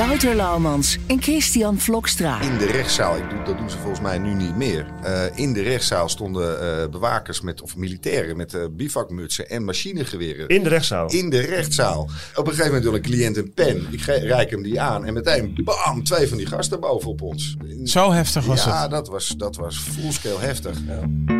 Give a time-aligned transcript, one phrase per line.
[0.00, 2.40] Wouter Laumans en Christian Vlokstra.
[2.40, 4.86] In de rechtszaal, ik doe, dat doen ze volgens mij nu niet meer.
[5.04, 10.48] Uh, in de rechtszaal stonden uh, bewakers met, of militairen met uh, bivakmutsen en machinegeweren.
[10.48, 11.10] In de rechtszaal?
[11.10, 12.02] In de rechtszaal.
[12.34, 13.86] Op een gegeven moment wil een cliënt een pen.
[13.90, 17.56] Ik reik hem die aan en meteen bam, twee van die gasten boven op ons.
[17.84, 18.80] Zo heftig was ja, het?
[18.80, 20.76] Ja, dat was, dat was fullscale heftig.
[20.86, 21.39] Ja.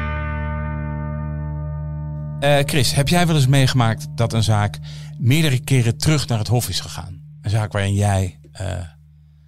[2.43, 4.77] Uh, Chris, heb jij wel eens meegemaakt dat een zaak
[5.19, 7.21] meerdere keren terug naar het Hof is gegaan?
[7.41, 8.39] Een zaak waarin jij.
[8.61, 8.79] Uh...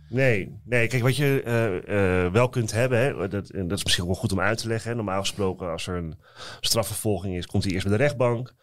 [0.09, 1.43] Nee, nee, kijk, wat je
[1.87, 4.95] uh, wel kunt hebben, hè, dat, dat is misschien wel goed om uit te leggen.
[4.95, 6.15] Normaal gesproken, als er een
[6.61, 8.53] strafvervolging is, komt hij eerst bij de rechtbank.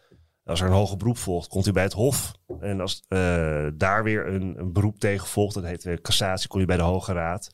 [0.51, 2.31] Als er een hoger beroep volgt, komt hij bij het Hof.
[2.59, 3.03] En als
[3.73, 6.83] daar weer een, een, beroep tegen volgt, dat heet weer cassatie, kom je bij de
[6.83, 7.49] Hoge Raad.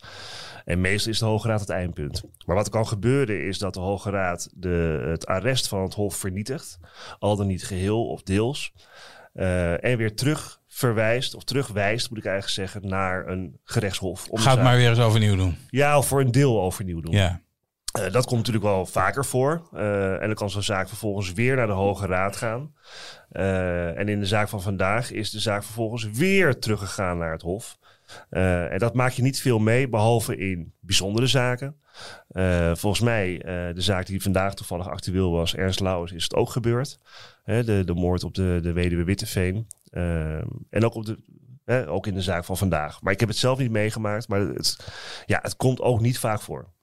[0.66, 2.24] En meestal is de Hoge Raad het eindpunt.
[2.46, 5.94] Maar wat er kan gebeuren is dat de Hoge Raad de, het arrest van het
[5.94, 6.80] Hof vernietigt.
[7.20, 8.74] Al dan niet geheel of deels.
[9.34, 14.30] Uh, en weer terug verwijst, of terugwijst, moet ik eigenlijk zeggen, naar een gerechtshof.
[14.30, 15.58] Om Ga het maar weer eens overnieuw doen.
[15.70, 17.14] Ja, of voor een deel overnieuw doen.
[17.14, 17.42] Ja.
[18.00, 19.70] Uh, dat komt natuurlijk wel vaker voor.
[19.74, 22.74] Uh, en dan kan zo'n zaak vervolgens weer naar de Hoge Raad gaan.
[23.32, 27.42] Uh, en in de zaak van vandaag is de zaak vervolgens weer teruggegaan naar het
[27.42, 27.78] Hof.
[28.30, 31.76] En dat maak je niet veel mee, behalve in bijzondere zaken.
[32.74, 33.38] Volgens mij,
[33.74, 37.00] de zaak die vandaag toevallig actueel was, Ernst Lauwers, is het ook gebeurd.
[37.46, 39.68] De, de moord op de, de weduwe Witteveen.
[40.70, 43.02] en ook, op de, ook in de zaak van vandaag.
[43.02, 44.78] Maar ik heb het zelf niet meegemaakt, maar het,
[45.26, 46.74] ja, het komt ook niet vaak voor.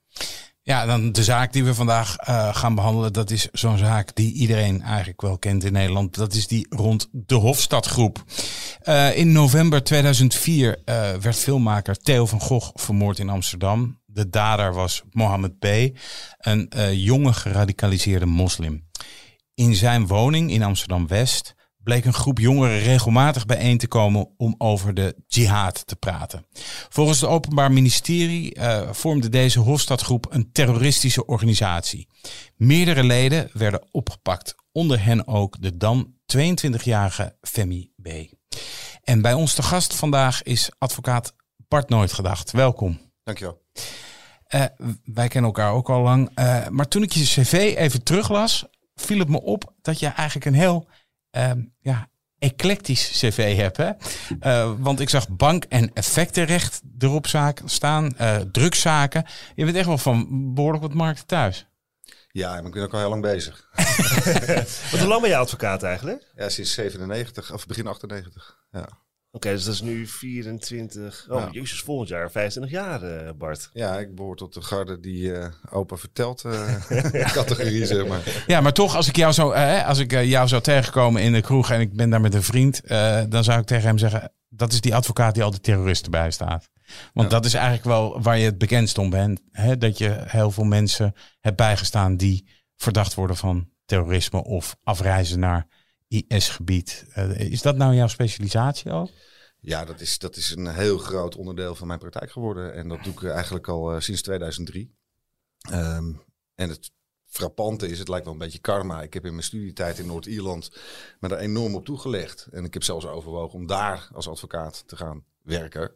[0.67, 4.33] Ja, dan de zaak die we vandaag uh, gaan behandelen, dat is zo'n zaak die
[4.33, 6.15] iedereen eigenlijk wel kent in Nederland.
[6.15, 8.23] Dat is die rond de Hofstadgroep.
[8.83, 13.99] Uh, in november 2004 uh, werd filmmaker Theo van Gogh vermoord in Amsterdam.
[14.05, 15.65] De dader was Mohammed B.,
[16.37, 18.87] een jonge geradicaliseerde moslim.
[19.53, 21.55] In zijn woning in Amsterdam-West
[21.85, 26.45] bleek een groep jongeren regelmatig bijeen te komen om over de jihad te praten.
[26.89, 32.07] Volgens het Openbaar Ministerie uh, vormde deze Hofstadgroep een terroristische organisatie.
[32.55, 38.07] Meerdere leden werden opgepakt, onder hen ook de dan 22-jarige Femi B.
[39.03, 41.35] En bij ons te gast vandaag is advocaat
[41.67, 42.51] Bart Nooitgedacht.
[42.51, 42.99] Welkom.
[43.23, 43.61] Dankjewel.
[44.49, 44.65] Uh,
[45.03, 46.29] wij kennen elkaar ook al lang.
[46.39, 50.45] Uh, maar toen ik je cv even teruglas, viel het me op dat je eigenlijk
[50.45, 50.87] een heel
[51.35, 52.09] uh, ja,
[52.39, 53.77] eclectisch cv heb.
[53.77, 53.91] Hè?
[54.41, 59.25] Uh, want ik zag bank- en effectenrecht erop zaken staan, uh, drugszaken.
[59.55, 61.67] Je bent echt wel van behoorlijk wat markten thuis.
[62.31, 63.69] Ja, maar ik ben ook al heel lang bezig.
[64.91, 66.31] wat hoe lang ben je advocaat eigenlijk?
[66.35, 68.57] Ja, sinds 97, of begin 98.
[68.71, 68.87] Ja.
[69.35, 71.49] Oké, okay, dus dat is nu 24, oh ja.
[71.51, 73.69] jezus, volgend jaar 25 jaar, uh, Bart.
[73.73, 76.75] Ja, ik behoor tot de garde die uh, opa vertelt uh,
[77.39, 78.43] categorie, zeg maar.
[78.47, 81.71] Ja, maar toch, als ik jou zou, als ik jou zou tegenkomen in de kroeg
[81.71, 82.81] en ik ben daar met een vriend,
[83.29, 86.69] dan zou ik tegen hem zeggen, dat is die advocaat die al de terroristen bijstaat.
[87.13, 87.35] Want ja.
[87.35, 89.41] dat is eigenlijk wel waar je het bekendst om bent.
[89.51, 89.77] Hè?
[89.77, 95.67] Dat je heel veel mensen hebt bijgestaan die verdacht worden van terrorisme of afreizen naar
[96.07, 97.05] IS-gebied.
[97.17, 99.09] Uh, is dat nou jouw specialisatie ook?
[99.65, 102.73] Ja, dat is, dat is een heel groot onderdeel van mijn praktijk geworden.
[102.73, 104.95] En dat doe ik eigenlijk al uh, sinds 2003.
[105.71, 106.21] Um,
[106.55, 106.91] en het
[107.25, 109.01] frappante is, het lijkt wel een beetje karma.
[109.01, 110.71] Ik heb in mijn studietijd in Noord-Ierland
[111.19, 112.47] me daar enorm op toegelegd.
[112.51, 115.91] En ik heb zelfs overwogen om daar als advocaat te gaan werken.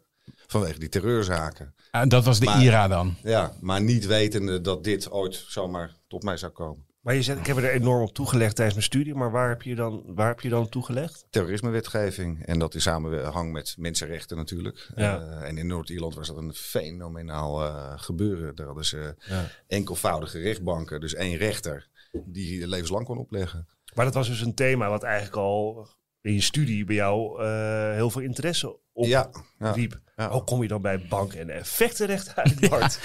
[0.46, 1.74] Vanwege die terreurzaken.
[1.90, 3.16] En dat was de maar, IRA dan?
[3.22, 6.86] Ja, maar niet wetende dat dit ooit zomaar tot mij zou komen.
[7.00, 9.14] Maar je zegt, ik heb er enorm op toegelegd tijdens mijn studie.
[9.14, 11.26] Maar waar heb je dan, waar heb je dan toegelegd?
[11.30, 12.46] Terrorismewetgeving.
[12.46, 14.90] En dat in samenhang met mensenrechten natuurlijk.
[14.94, 15.20] Ja.
[15.20, 18.54] Eh, en in Noord-Ierland was dat een fenomenaal eh, gebeuren.
[18.56, 19.46] Daar hadden ze Ja.
[19.66, 21.00] enkelvoudige rechtbanken.
[21.00, 21.88] Dus één rechter
[22.24, 23.68] die levenslang kon opleggen.
[23.94, 25.88] Maar dat was dus een thema wat eigenlijk al
[26.22, 29.72] in je studie bij jou eh, heel veel interesse op Ja, ja.
[29.72, 30.00] riep.
[30.16, 30.30] Ja.
[30.30, 32.98] Hoe kom je dan bij bank- en effectenrecht uit, Bart?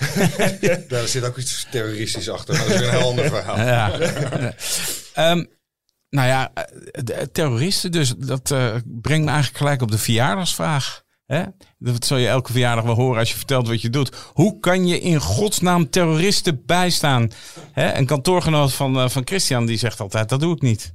[0.88, 2.54] Daar zit ook iets terroristisch achter.
[2.56, 3.56] Maar dat is weer een heel ander verhaal.
[3.58, 3.98] Ja.
[5.14, 5.44] Ehm,
[6.10, 6.64] nou ja, eh,
[7.04, 11.02] de- terroristen, dus dat eh, brengt me eigenlijk gelijk op de verjaardagsvraag.
[11.26, 11.42] Hè?
[11.78, 14.16] Dat zal je elke verjaardag wel horen als je vertelt wat je doet.
[14.32, 17.30] Hoe kan je in godsnaam terroristen bijstaan?
[17.72, 17.94] Hè?
[17.94, 20.92] Een kantoorgenoot van, eh, van Christian die zegt altijd, dat doe ik niet.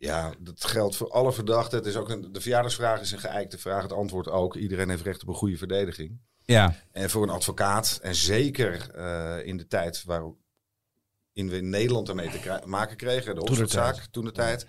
[0.00, 1.78] Ja, dat geldt voor alle verdachten.
[1.78, 3.82] Het is ook een, de verjaardagsvraag is een geëikte vraag.
[3.82, 4.56] Het antwoord ook.
[4.56, 6.20] Iedereen heeft recht op een goede verdediging.
[6.44, 10.36] Ja, En voor een advocaat, en zeker eh, in de tijd waarin
[11.48, 14.66] in Nederland ermee te maken kregen, de Hofstadzaak toen de tijd,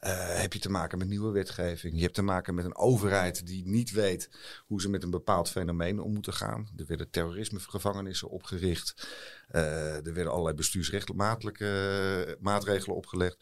[0.00, 1.94] eh, heb je te maken met nieuwe wetgeving.
[1.94, 4.30] Je hebt te maken met een overheid die niet weet
[4.66, 6.68] hoe ze met een bepaald fenomeen om moeten gaan.
[6.76, 9.08] Er werden terrorismegevangenissen opgericht.
[9.48, 13.36] Eh, er werden allerlei bestuursrechtelijke eh, maatregelen opgelegd.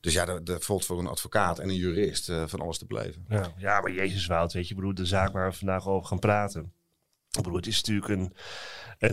[0.00, 3.24] Dus ja, daar, daar valt voor een advocaat en een jurist van alles te beleven.
[3.28, 6.08] Ja, ja, maar Jezus Wout, weet je, ik bedoel, de zaak waar we vandaag over
[6.08, 6.72] gaan praten.
[7.38, 8.32] Ik het is natuurlijk een,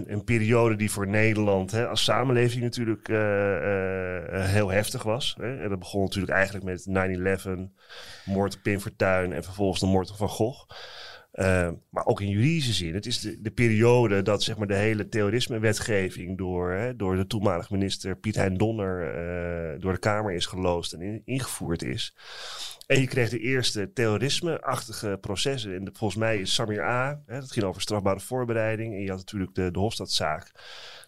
[0.08, 5.36] een, periode die voor Nederland hè, als samenleving natuurlijk eh, eh, heel heftig was.
[5.38, 5.62] Hè.
[5.64, 6.88] En dat begon natuurlijk eigenlijk met
[7.48, 7.50] 9-11,
[8.26, 10.70] moord op Pim Fortuyn en vervolgens de moord op Van Gogh.
[11.32, 12.94] Eh, maar ook in juridische zin.
[12.94, 17.28] Het is de, de periode dat zeg maar, de hele terrorismewetgeving door, hè, door de
[17.28, 22.16] toenmalige minister Piet Hein Donner eh, door de Kamer is geloosd en in- ingevoerd is.
[22.90, 25.76] En je kreeg de eerste terrorisme-achtige processen.
[25.76, 27.22] En de- volgens mij is Samir A.
[27.26, 28.94] Hè, dat ging over strafbare voorbereiding.
[28.94, 30.52] En je had natuurlijk de, de Hofstadzaak.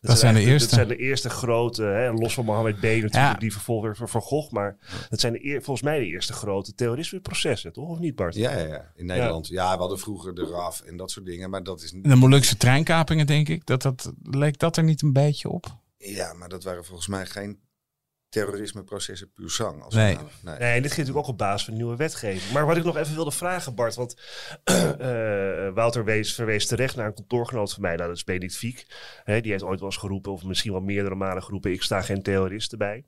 [0.02, 0.68] Dat zijn de eerste.
[0.68, 2.82] Dat zijn de eerste grote, hè, los van Mohammed B.
[2.82, 3.34] natuurlijk, Ja.
[3.34, 4.52] die vervolgd werd voor Van Gogh.
[4.52, 4.78] Maar
[5.10, 7.90] dat zijn de eer- volgens mij de eerste grote terrorisme-processen, toch?
[7.90, 8.36] Of niet, Bart?
[8.36, 8.92] Ja, ja, ja.
[8.96, 9.48] in Nederland.
[9.48, 9.72] Ja.
[9.74, 12.04] we hadden vroeger de RAF en dat soort dingen, maar dat is niet.
[12.04, 13.66] de Molukse treinkapingen denk ik.
[13.66, 15.66] Dat, dat, leek dat er niet een beetje op?
[15.98, 17.60] Ja, maar dat waren volgens mij geen
[18.32, 19.84] terrorismeprocessen puur zang.
[19.84, 20.14] Als Nee.
[20.14, 20.58] nou- nee.
[20.58, 22.52] Nee, en dit ging natuurlijk ook op basis van nieuwe wetgeving.
[22.54, 23.96] Maar wat ik nog even wilde vragen, Bart.
[23.96, 24.16] Want
[24.64, 27.96] eh, Wouter wees, verwees terecht naar een kantoorgenoot van mij.
[27.96, 28.86] Nou, dat is Benedict Fiek.
[29.24, 31.72] Hè, die heeft ooit wel eens geroepen, of misschien wel meerdere malen geroepen...
[31.72, 33.06] ik sta geen terroristen bij.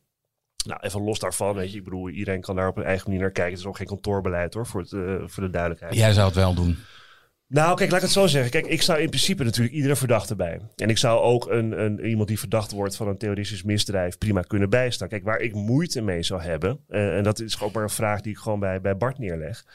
[0.66, 1.78] Nou, even los daarvan, weet je.
[1.78, 3.52] Ik bedoel, iedereen kan daar op een eigen manier naar kijken.
[3.52, 5.96] Het is ook geen kantoorbeleid, hoor, voor, het, eh, voor de duidelijkheid.
[5.96, 6.78] Jij zou het wel doen.
[7.48, 8.52] Nou, kijk, laat ik het zo zeggen.
[8.52, 10.60] Kijk, ik sta in principe natuurlijk iedere verdachte bij.
[10.76, 14.42] En ik zou ook een, een, iemand die verdacht wordt van een terroristisch misdrijf prima
[14.42, 15.08] kunnen bijstaan.
[15.08, 18.22] Kijk, waar ik moeite mee zou hebben, eh, en dat is ook maar een vraag
[18.22, 19.66] die ik gewoon bij, bij Bart neerleg,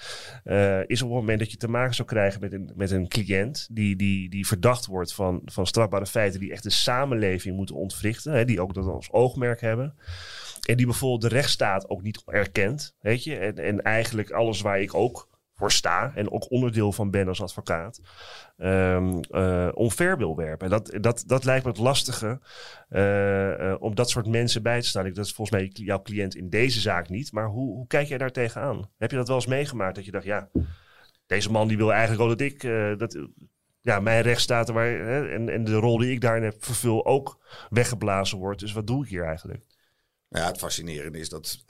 [0.45, 3.09] eh, is op het moment dat je te maken zou krijgen met een, met een
[3.09, 7.77] cliënt die, die, die verdacht wordt van, van strafbare feiten die echt de samenleving moeten
[7.77, 9.95] ontwrichten, hè, die ook dat als oogmerk hebben.
[10.69, 13.37] En die bijvoorbeeld de rechtsstaat ook niet erkent, weet je.
[13.37, 15.29] En, en eigenlijk alles waar ik ook
[15.59, 18.01] voor sta en ook onderdeel van ben als advocaat,
[18.57, 20.65] ehm eh, omver wil werpen.
[20.67, 22.41] En dat, dat, dat lijkt me het lastige
[22.89, 25.07] eh, eh, om dat soort mensen bij te staan.
[25.07, 27.33] Ik- Dat volgens mij jouw cliënt in deze zaak niet.
[27.33, 28.91] Maar hoe, hoe kijk jij daar tegenaan?
[28.99, 30.49] Heb je dat wel eens meegemaakt dat je dacht, ja,
[31.27, 32.61] deze man die wil eigenlijk ook dat ik,
[32.99, 33.27] dat,
[33.81, 37.39] ja, mijn rechtsstaat waar, hè, en, en de rol die ik daarin heb vervul ook
[37.71, 38.61] weggeblazen wordt.
[38.61, 39.65] Dus wat doe ik hier eigenlijk?
[40.29, 41.65] Nou ja, het fascinerende is dat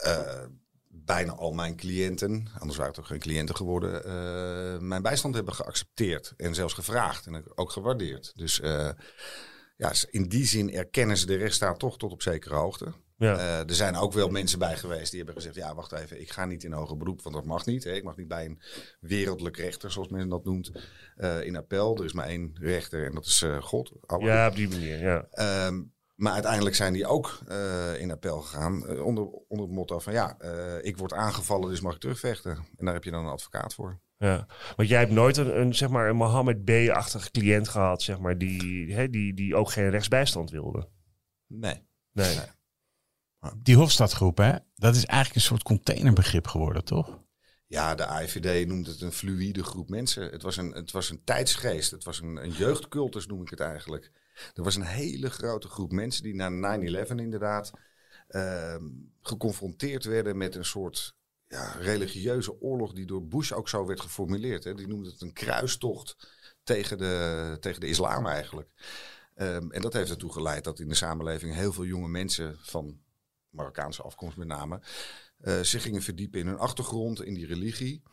[1.15, 5.53] bijna al mijn cliënten, anders waren het ook geen cliënten geworden, eh, mijn bijstand hebben
[5.53, 8.31] geaccepteerd en zelfs gevraagd en ook gewaardeerd.
[8.35, 8.89] Dus eh,
[9.75, 12.93] ja, in die zin erkennen ze de rechtsstaat toch tot op zekere hoogte.
[13.17, 13.37] Ja.
[13.37, 16.31] Eh, er zijn ook wel mensen bij geweest die hebben gezegd: ja, wacht even, ik
[16.31, 17.83] ga niet in hoger beroep, want dat mag niet.
[17.83, 17.93] Hè.
[17.93, 18.61] Ik mag niet bij een
[18.99, 20.71] wereldlijk rechter, zoals men dat noemt,
[21.41, 21.97] in appel.
[21.97, 23.91] Er is maar één rechter en dat is God.
[24.19, 25.27] Ja, op die manier, ja.
[25.31, 25.81] Ehm,
[26.19, 30.13] maar uiteindelijk zijn die ook eh, in appel gegaan eh, onder, onder het motto van
[30.13, 32.51] ja, eh, ik word aangevallen, dus mag ik terugvechten.
[32.51, 33.99] En daar heb je dan een advocaat voor.
[34.17, 38.19] Ja, want jij hebt nooit een, een, zeg maar, een Mohammed B-achtige cliënt gehad, zeg
[38.19, 40.89] maar, die, hè, die, die ook geen rechtsbijstand wilde.
[41.47, 41.87] Nee.
[42.11, 42.35] Nee.
[42.35, 43.51] Nee.
[43.57, 44.55] Die Hofstadgroep, hè?
[44.75, 47.23] Dat is eigenlijk een soort containerbegrip geworden, toch?
[47.67, 50.29] Ja, de AIVD noemt het een fluïde groep mensen.
[50.29, 51.91] Het was een, het was een tijdsgeest.
[51.91, 54.11] Het was een, een jeugdcultus, noem ik het eigenlijk.
[54.53, 57.71] Er was een hele grote groep mensen die na 9-11 inderdaad
[58.27, 58.83] ehm,
[59.21, 61.15] geconfronteerd werden met een soort
[61.47, 64.63] ja, religieuze oorlog die door Bush ook zo werd geformuleerd.
[64.63, 64.73] Hè.
[64.73, 66.15] Die noemde het een kruistocht
[66.63, 68.69] tegen de, tegen de islam eigenlijk.
[69.35, 72.99] Ehm, en dat heeft ertoe geleid dat in de samenleving heel veel jonge mensen van
[73.49, 74.81] Marokkaanse afkomst met name,
[75.37, 78.03] eh, zich gingen verdiepen in hun achtergrond, in die religie.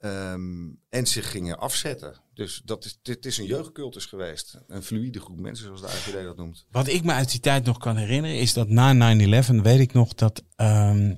[0.00, 2.20] Ehm, en zich gingen afzetten.
[2.34, 4.58] Dus dat is, dit is een jeugdcultus geweest.
[4.66, 6.66] Een fluïde groep mensen, zoals de AVD dat noemt.
[6.70, 9.92] Wat ik me uit die tijd nog kan herinneren is dat na 9-11 weet ik
[9.92, 11.14] nog dat, ehm,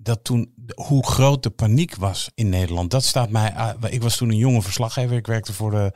[0.00, 2.90] dat toen hoe groot de paniek was in Nederland.
[2.90, 3.74] Dat staat mij.
[3.88, 5.16] ik was toen een jonge verslaggever.
[5.16, 5.92] Ik werkte voor de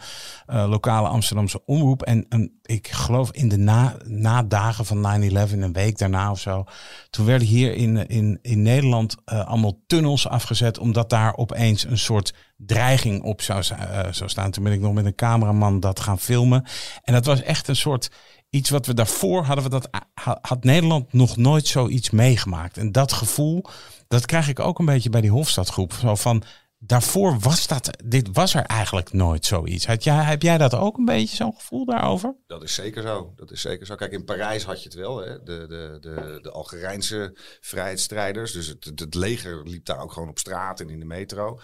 [0.47, 2.03] eh, lokale Amsterdamse omroep.
[2.03, 2.27] En,
[2.63, 6.65] ik geloof in de na, nadagen van 9-11, een week daarna of zo.
[7.11, 10.79] Toen werden hier in, in, in Nederland eh, allemaal tunnels afgezet.
[10.79, 14.51] Omdat daar opeens een soort dreiging op zou, eh, zou staan.
[14.51, 16.65] Toen ben ik nog met een cameraman dat gaan filmen.
[17.03, 18.11] En dat was echt een soort
[18.53, 22.77] iets wat we daarvoor hadden we dat ha- had Nederland nog nooit zoiets meegemaakt.
[22.79, 23.65] En dat gevoel,
[24.09, 25.93] dat krijg ik ook een beetje bij die Hofstadgroep.
[25.93, 26.43] Zo van
[26.85, 29.87] daarvoor was dat, dit was er eigenlijk nooit zoiets.
[29.87, 32.37] Had jij, heb jij dat ook een beetje zo'n gevoel daarover?
[32.47, 33.33] Dat is zeker zo.
[33.37, 33.95] Dat is zeker zo.
[33.95, 35.19] Kijk, in Parijs had je het wel.
[35.19, 35.43] Hè?
[35.43, 38.53] De, de, de, de Algerijnse vrijheidsstrijders.
[38.53, 41.61] Dus het, het, leger liep daar ook gewoon op straat en in de metro.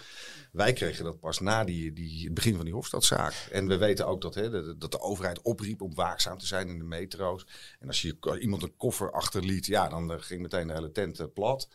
[0.51, 3.33] Wij kregen dat pas na die, die, het begin van die Hofstadzaak.
[3.51, 6.67] En we weten ook dat, hè, de- dat de overheid opriep om waakzaam te zijn
[6.67, 7.45] in de metro's.
[7.79, 11.19] En als je iemand een koffer achterliet, ja, dan eh, ging meteen de hele tent
[11.19, 11.67] eh, plat.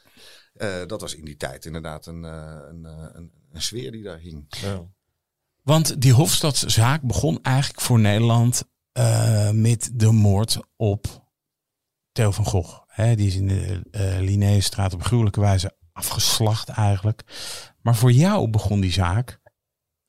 [0.55, 4.03] Eh, dat was in die tijd inderdaad een, eh, een, eh, een, een sfeer die
[4.03, 4.49] daar hing.
[5.63, 8.65] Want die Hofstadszaak begon eigenlijk voor Nederland
[9.53, 11.29] met de moord op
[12.13, 12.83] Theo van Gogh.
[12.87, 13.83] Hè, die is in de
[14.21, 17.23] Linnaeusstraat op gruwelijke wijze afgeslacht eigenlijk.
[17.83, 19.41] Maar voor jou begon die zaak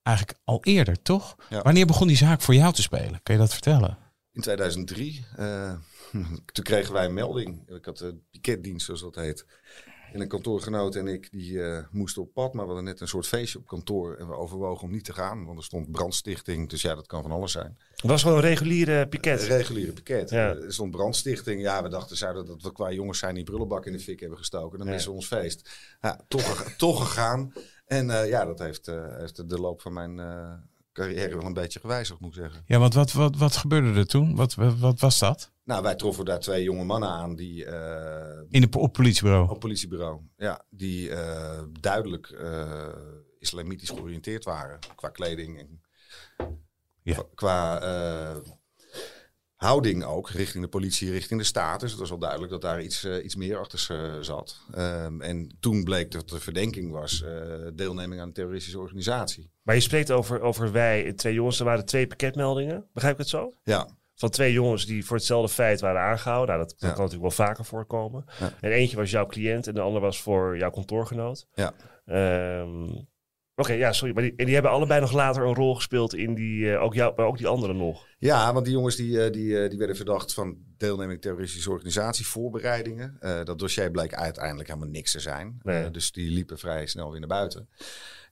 [0.02, 1.36] eigenlijk al eerder, toch?
[1.50, 1.62] Ja.
[1.62, 3.24] Wanneer begon die zaak voor jou te spelen?
[3.24, 3.98] Kun je dat vertellen?
[4.32, 5.74] In 2003, eh,
[6.54, 7.70] toen kregen wij een melding.
[7.70, 9.46] Ik had de piketdienst, zoals dat heet.
[10.16, 12.54] En een kantoorgenoot en ik, die eh, moesten op pad.
[12.54, 14.16] Maar we hadden net een soort feestje op kantoor.
[14.16, 16.70] En we overwogen om niet te gaan, want er stond brandstichting.
[16.70, 17.78] Dus ja, dat kan van alles zijn.
[17.96, 19.42] Het was gewoon een reguliere piket.
[19.42, 20.30] Een reguliere piket.
[20.30, 20.52] Ja.
[20.56, 21.62] Eh, Er stond brandstichting.
[21.62, 24.38] Ja, we dachten zouden dat we qua jongens zijn die prullenbak in de fik hebben
[24.38, 24.78] gestoken.
[24.78, 24.94] Dan Ja.
[24.94, 25.70] missen we ons feest.
[26.02, 27.54] Ja, toch, toch gegaan.
[27.86, 30.54] En eh, ja, dat heeft, eh, heeft de loop van mijn eh,
[30.96, 32.64] carrière wel een beetje gewijzigd, moet ik zeggen.
[32.66, 34.36] Ja, want wat, wat, wat gebeurde er toen?
[34.36, 35.52] Wat, wat, wat was dat?
[35.64, 39.50] Nou, wij troffen daar twee jonge mannen aan die eh, In de, op het politiebureau?
[39.50, 42.88] op politiebureau, ja, die eh, duidelijk eh,
[43.40, 45.82] islamitisch georiënteerd waren qua kleding en
[47.02, 47.24] Ja.
[47.36, 47.80] qua,
[49.56, 51.80] houding ook richting de politie, richting de staat.
[51.80, 53.80] Dus het was wel duidelijk dat daar iets, iets meer achter
[54.26, 54.62] zat.
[54.72, 57.24] Ehm, en toen bleek dat de verdenking was
[57.74, 59.54] deelneming aan een terroristische organisatie.
[59.66, 61.60] Maar je spreekt over, over wij, twee jongens.
[61.60, 62.86] Er waren twee piketmeldingen.
[62.94, 63.52] Begrijp ik het zo?
[63.64, 66.56] Ja, Van twee jongens die voor hetzelfde feit waren aangehouden.
[66.56, 66.96] Nou, dat, dat Ja.
[66.96, 68.26] kan natuurlijk wel vaker voorkomen.
[68.40, 68.54] Ja.
[68.62, 71.48] En eentje was jouw cliënt en de ander was voor jouw kantoorgenoot.
[71.54, 71.74] ja.
[72.06, 73.04] Ehm,
[73.58, 74.14] Oké, ja, sorry.
[74.14, 76.94] Maar die, en die hebben allebei nog later een rol gespeeld in die, eh, ook,
[76.94, 78.06] jou, maar ook die anderen nog.
[78.18, 82.26] Ja, want die jongens die, eh, die, eh, die werden verdacht van deelneming terroristische organisatie,
[82.28, 83.18] voorbereidingen.
[83.44, 85.60] Dat dossier bleek uiteindelijk helemaal niks te zijn.
[85.62, 85.92] Nee.
[85.92, 87.70] Dus die liepen vrij snel weer naar buiten.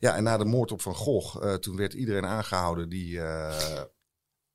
[0.04, 3.82] Ja, en na de moord op Van Gogh, eh, toen werd iedereen aangehouden die, eh,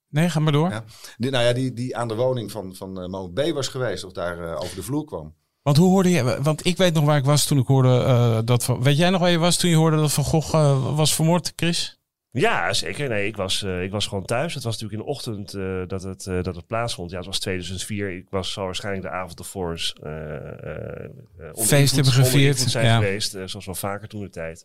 [0.08, 0.70] Nee, ga maar door.
[0.70, 0.84] Ja.
[1.16, 4.12] die, nou ja, die, die aan de woning van, van Mo B was geweest of
[4.12, 5.34] daar over de vloer kwam.
[5.62, 6.42] Want hoe hoorde je?
[6.42, 8.64] Want ik weet nog waar ik was toen ik hoorde dat.
[8.64, 11.52] Van, weet jij nog waar je was toen je hoorde dat Van Gogh was vermoord,
[11.56, 11.97] Chris?
[12.30, 13.08] Ja, zeker.
[13.08, 14.54] Nee, ik was, eh, ik was gewoon thuis.
[14.54, 17.10] Het was natuurlijk in de ochtend eh, dat, het, eh, dat het plaatsvond.
[17.10, 18.16] Ja, het was 2004.
[18.16, 21.04] Ik was, zal waarschijnlijk de avond ervoor eh, eh,
[21.38, 22.94] eh, Feest hebben gevierd, zijn ja.
[22.98, 23.30] geweest.
[23.30, 24.64] zoals wel vaker toen de tijd.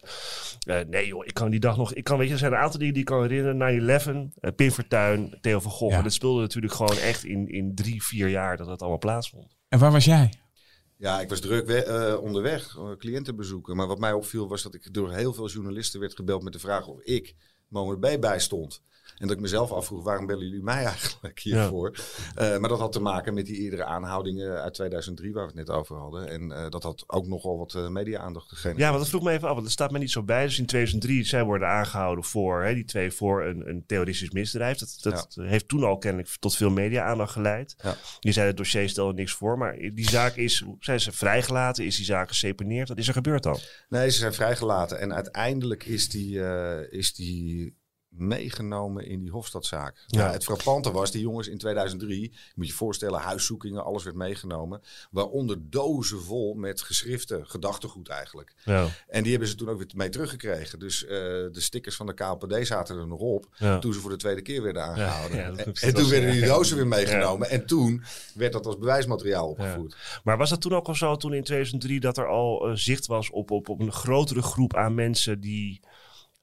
[0.65, 1.93] Eh, nee joh, ik kan die dag nog...
[1.93, 4.31] Ik kan, weet je, er zijn een aantal dingen die ik kan herinneren.
[4.33, 5.91] 9-11, eh, Pim Fortuyn, Theo van Gogh.
[5.91, 5.97] Ja.
[5.97, 9.55] En dat speelde natuurlijk gewoon echt in, in drie, vier jaar dat het allemaal plaatsvond.
[9.69, 10.33] En waar was jij?
[10.97, 13.75] Ja, ik was druk we- eh, onderweg, eh, cliënten bezoeken.
[13.75, 16.59] Maar wat mij opviel was dat ik door heel veel journalisten werd gebeld met de
[16.59, 17.35] vraag of ik
[17.73, 18.81] Mohamed B bijstond.
[19.17, 21.95] En dat ik mezelf afvroeg, waarom bellen jullie mij eigenlijk hiervoor?
[22.35, 25.67] Eh, maar dat had te maken met die eerdere aanhoudingen uit 2003, waar we het
[25.67, 26.27] net over hadden.
[26.27, 28.77] En eh, dat had ook nogal wat eh, media-aandacht gegeven.
[28.77, 30.43] Ja, want dat vroeg me even af, want dat staat mij niet zo bij.
[30.43, 34.77] Dus in 2003, zij worden aangehouden voor, hè, die twee voor een, een terroristisch misdrijf.
[34.77, 37.75] Dat, dat heeft toen al kennelijk tot veel media-aandacht geleid.
[37.83, 37.95] Ja.
[38.19, 41.85] Je zei het dossier stelde niks voor, maar die zaak is, zijn ze vrijgelaten?
[41.85, 42.87] Is die zaak geseponeerd?
[42.87, 43.59] Wat is er gebeurd dan?
[43.89, 44.99] Nee, ze zijn vrijgelaten.
[44.99, 46.39] En uiteindelijk is die,
[46.89, 47.81] is die
[48.15, 50.03] meegenomen in die Hofstadzaak.
[50.07, 50.25] Ja.
[50.25, 50.31] Ja.
[50.31, 54.81] het frappante was, die jongens in 2003, je moet je voorstellen, huiszoekingen, alles werd meegenomen.
[55.11, 58.53] Waaronder dozen vol met geschriften, gedachtegoed eigenlijk.
[58.65, 58.87] Ja.
[59.07, 60.79] En die hebben ze toen ook weer mee teruggekregen.
[60.79, 63.47] Dus eh, de stickers van de KLPD zaten er nog op.
[63.57, 63.79] Ja.
[63.79, 65.41] Toen ze voor de tweede keer werden aangehouden.
[65.57, 67.49] En, toen was- werden die dozen weer meegenomen.
[67.49, 68.03] En toen
[68.33, 69.95] werd dat als bewijsmateriaal opgevoerd.
[70.23, 73.05] Maar was dat toen ook al zo, toen in 2003, dat er al eh, zicht
[73.05, 75.79] was op, op, op een grotere groep aan mensen die,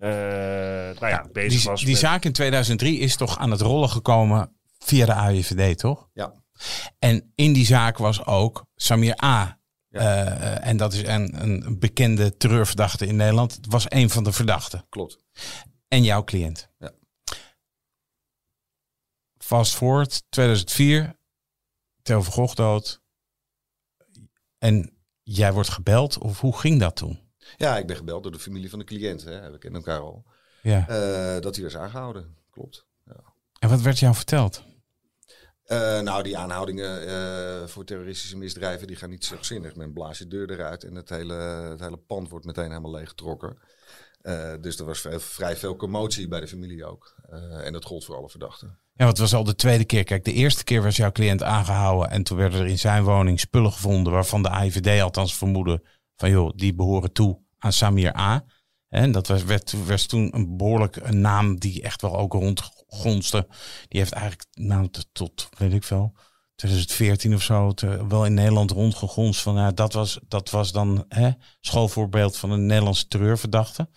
[0.08, 1.98] nou ja, bezig Die, was die met...
[1.98, 6.08] zaak in 2003 is toch aan het rollen gekomen via de AIVD, toch?
[6.12, 6.34] Ja.
[6.98, 9.58] En in die zaak was ook Samir A.
[9.88, 10.00] Ja.
[10.00, 13.54] Eh, en dat is een, een bekende terreurverdachte in Nederland.
[13.54, 14.86] Het was een van de verdachten.
[14.88, 15.18] Klopt.
[15.88, 16.70] En jouw cliënt.
[16.78, 16.92] Ja.
[19.38, 21.18] Fast forward, 2004.
[22.02, 23.00] Theo van Gogh dood.
[24.58, 26.18] En jij wordt gebeld.
[26.18, 27.29] Of hoe ging dat toen?
[27.56, 29.24] Ja, ik ben gebeld door de familie van de cliënt.
[29.24, 29.50] Hè.
[29.50, 30.24] We kennen elkaar al.
[30.62, 30.88] Ja.
[30.88, 32.36] Eh, dat hij is aangehouden.
[32.50, 32.88] Klopt.
[33.60, 34.62] En wat werd jou verteld?
[35.64, 39.74] Eh, nou, die aanhoudingen eh, voor terroristische misdrijven die gaan niet zachtzinnig.
[39.74, 43.58] Men blaast je deur eruit en het hele, het hele pand wordt meteen helemaal leeggetrokken.
[44.20, 47.14] Eh, dus er was vrij, vrij veel commotie bij de familie ook.
[47.64, 48.68] En dat gold voor alle verdachten.
[48.68, 50.04] Ja, want het was al de tweede keer.
[50.04, 52.10] Kijk, de eerste keer was jouw cliënt aangehouden.
[52.10, 54.12] En toen werden er in zijn woning spullen gevonden.
[54.12, 55.82] waarvan de AIVD althans vermoedde.
[56.20, 58.44] Van joh, die behoren toe aan Samir A.
[58.88, 63.46] En dat was, werd, werd toen een behoorlijk een naam die echt wel ook rondgonste.
[63.88, 66.12] Die heeft eigenlijk nou, tot, weet ik veel,
[66.54, 67.74] 2014 of zo,
[68.08, 69.42] wel in Nederland rondgegonst.
[69.42, 73.88] Van, ja, dat, was, dat was dan hè, schoolvoorbeeld van een Nederlandse terreurverdachte.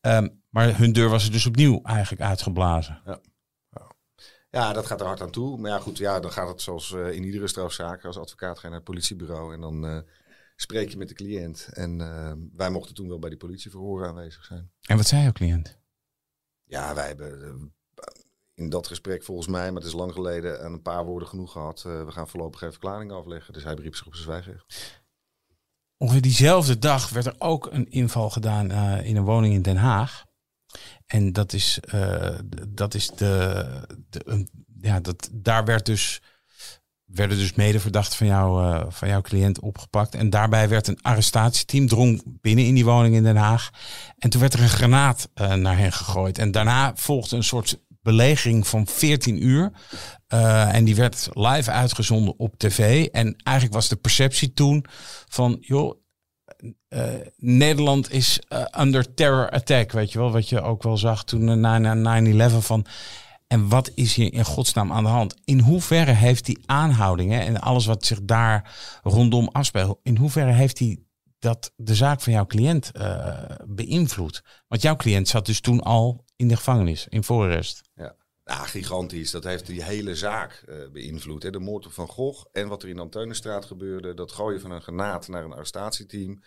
[0.00, 3.02] Ehm, maar hun deur was er dus opnieuw eigenlijk uitgeblazen.
[4.50, 5.58] Ja, dat gaat er hard aan toe.
[5.58, 8.04] Maar ja, goed, ja, dan gaat het zoals eh, in iedere strafzaak.
[8.04, 9.98] Als advocaat ga je naar het politiebureau en dan eh,
[10.60, 11.68] spreek je met de cliënt.
[11.72, 14.70] En eh, wij mochten toen wel bij die politieverhoren aanwezig zijn.
[14.86, 15.78] En wat zei jouw cliënt?
[16.64, 18.04] Ja, wij hebben eh,
[18.54, 21.84] in dat gesprek volgens mij, maar het is lang geleden, een paar woorden genoeg gehad.
[21.86, 23.52] Eh, we gaan voorlopig geen verklaring afleggen.
[23.52, 25.02] Dus hij beriep zich op zijn zwijgrecht.
[25.96, 29.76] Ongeveer diezelfde dag werd er ook een inval gedaan eh, in een woning in Den
[29.76, 30.24] Haag.
[31.06, 31.80] En dat is,
[32.68, 33.64] dat is de.
[34.10, 34.48] de een-
[34.80, 36.22] ja, dat, daar werd dus,
[37.12, 40.14] werden dus medeverdachten van, jou, eh, van jouw cliënt opgepakt.
[40.14, 43.70] En daarbij werd een arrestatieteam drong binnen in die woning in Den Haag.
[44.18, 46.38] En toen werd er een granaat eh, naar hen gegooid.
[46.38, 49.72] En daarna volgde een soort belegering van 14 uur.
[50.26, 53.06] Eh, en die werd live uitgezonden op tv.
[53.06, 54.84] En eigenlijk was de perceptie toen
[55.28, 55.98] van, joh,
[57.36, 61.60] Nederland is eh, under terror attack, weet je wel, wat je ook wel zag toen
[61.60, 62.86] na 9/11 van.
[63.52, 65.34] En wat is hier in godsnaam aan de hand?
[65.44, 70.76] In hoeverre heeft die aanhoudingen en alles wat zich daar rondom afspeelt, in hoeverre heeft
[70.76, 74.42] die dat de zaak van jouw cliënt eh, beïnvloed?
[74.68, 77.80] Want jouw cliënt zat dus toen al in de gevangenis, in voorarrest.
[77.94, 79.30] Ja, gigantisch.
[79.30, 81.42] Dat heeft die hele zaak eh, beïnvloed.
[81.42, 81.50] Hè.
[81.50, 84.14] De moord op Van Gogh en wat er in de Anteunenstraat gebeurde.
[84.14, 86.42] Dat gooien van een granaat naar een arrestatieteam.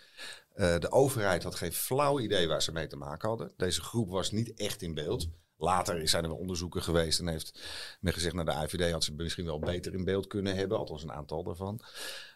[0.54, 3.52] Eh, de overheid had geen flauw idee waar ze mee te maken hadden.
[3.56, 5.28] Deze groep was niet echt in beeld.
[5.64, 7.60] Later zijn er wel onderzoeken geweest en heeft
[8.00, 8.34] men gezegd...
[8.34, 10.78] nou, de IVD had ze misschien wel beter in beeld kunnen hebben.
[10.78, 11.80] Althans een aantal daarvan.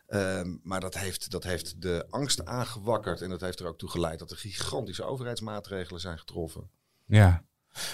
[0.07, 3.21] Ehm, maar dat heeft, dat heeft de angst aangewakkerd.
[3.21, 6.71] En dat heeft er ook toe geleid dat er gigantische overheidsmaatregelen zijn getroffen.
[7.07, 7.47] Ja.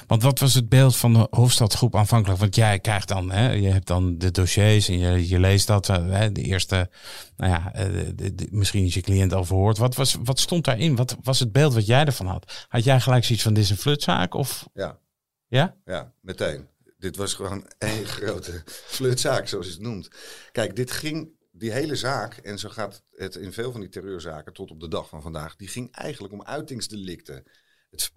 [0.06, 2.40] Want wat was het beeld van de Hofstadgroep aanvankelijk?
[2.40, 5.88] Want jij krijgt dan, hè, je hebt dan de dossiers en je, je leest dat.
[5.88, 6.90] eh, Hè, de eerste,
[7.36, 9.78] nou ja, eh, de, de- de- misschien is je cliënt al verhoord.
[9.78, 10.96] Wat, was, wat stond daarin?
[10.96, 12.66] Wat was het beeld wat jij ervan had?
[12.68, 14.34] Had jij gelijk zoiets van, dit is een flutzaak?
[14.34, 14.98] Of, Ja,
[15.48, 15.76] ja?
[15.84, 16.68] Ja, meteen.
[16.98, 20.08] Dit was gewoon één grote flutzaak, zoals je het noemt.
[20.52, 24.52] Kijk, dit ging, die hele zaak, en zo gaat het in veel van die terreurzaken
[24.52, 27.44] tot op de dag van vandaag, die ging eigenlijk om uitingsdelicten.
[27.90, 28.12] Het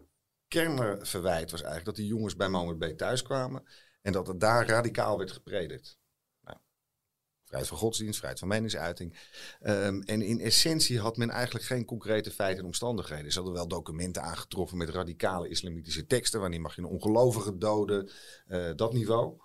[0.48, 3.64] kernverwijt was eigenlijk dat die jongens bij Mohammed B thuis kwamen
[4.02, 5.98] en dat het daar radicaal werd gepredikt.
[7.48, 9.18] Vrijheid van godsdienst, vrijheid van meningsuiting.
[9.60, 13.32] Ehm, en in essentie had men eigenlijk geen concrete feiten en omstandigheden.
[13.32, 16.40] Ze hadden wel documenten aangetroffen met radicale islamitische teksten.
[16.40, 18.10] Wanneer mag je een ongelovige doden?
[18.48, 19.38] Eh, dat niveau.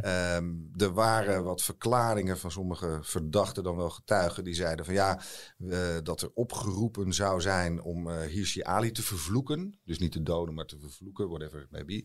[0.00, 5.20] Ehm, er waren wat verklaringen van sommige verdachten, dan wel getuigen, die zeiden van ja,
[6.02, 9.80] dat er opgeroepen zou zijn om eh Hirsi Ali te vervloeken.
[9.84, 12.04] Dus niet te doden, maar te vervloeken, whatever it may be.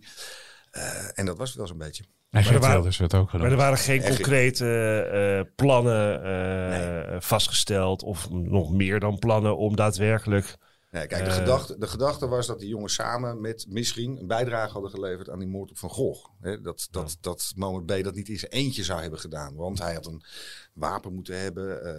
[0.71, 2.05] Eh, en dat was het wel zo'n beetje.
[2.29, 4.65] En Geert waren- Wilders werd ook Maar er waren geen concrete
[5.01, 8.03] eh, plannen eh, vastgesteld.
[8.03, 10.57] Of nog meer dan plannen om daadwerkelijk.
[10.97, 11.35] Nee, kijk, de, Eh.
[11.37, 15.39] gedachte, de gedachte was dat die jongens samen met misschien een bijdrage hadden geleverd aan
[15.39, 16.29] die moord op Van Gogh.
[16.41, 18.03] Hè, dat, dat, dat Mohammed B.
[18.03, 19.55] dat niet in zijn eentje zou hebben gedaan.
[19.55, 20.23] Want hij had een
[20.73, 21.81] wapen moeten hebben.
[21.81, 21.93] eh,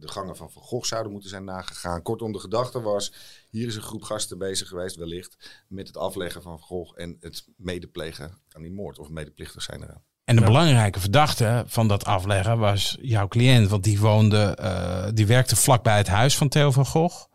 [0.00, 2.02] de gangen van Van Gogh zouden moeten zijn nagegaan.
[2.02, 3.12] Kortom, de gedachte was,
[3.50, 7.16] hier is een groep gasten bezig geweest wellicht met het afleggen van Van Gogh en
[7.20, 8.98] het medeplegen aan die moord.
[8.98, 10.02] Of medeplichtig zijn eraan.
[10.24, 13.68] En de belangrijke verdachte van dat afleggen was jouw cliënt.
[13.68, 17.28] Want die woonde, eh, die werkte vlakbij het huis van Theo van Gogh.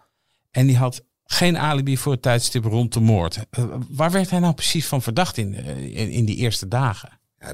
[0.56, 3.40] En die had geen alibi voor het tijdstip rond de moord.
[3.50, 7.20] Eh, waar werd hij nou precies van verdacht in, eh, in, in die eerste dagen?
[7.40, 7.54] Ja,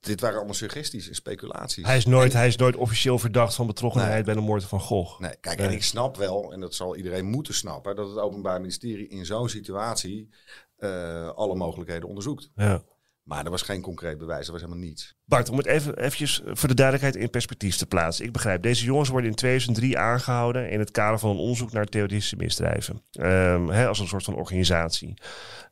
[0.00, 1.86] dit waren allemaal suggesties en speculaties.
[1.86, 5.20] Hij is nooit, hij is nooit officieel verdacht van betrokkenheid bij de moord van Gogh.
[5.20, 8.60] Nee, kijk, en ik snap wel, en dat zal iedereen moeten snappen, dat het Openbaar
[8.60, 10.28] Ministerie in zo'n situatie
[10.76, 12.50] eh, alle mogelijkheden onderzoekt.
[12.54, 12.82] Ja.
[13.22, 15.14] Maar er was geen concreet bewijs, er was helemaal niets.
[15.24, 18.24] Bart, om het even eventjes voor de duidelijkheid in perspectief te plaatsen.
[18.24, 21.86] Ik begrijp, deze jongens worden in 2003 aangehouden in het kader van een onderzoek naar
[21.86, 23.02] terroristische misdrijven.
[23.12, 25.14] Ehm, als een soort van organisatie.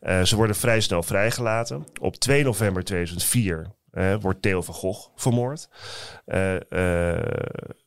[0.01, 1.87] Eh, ze worden vrij snel vrijgelaten.
[2.01, 5.69] Op 2 november 2004 eh, wordt Theo van Gogh vermoord.
[6.25, 6.57] Eh,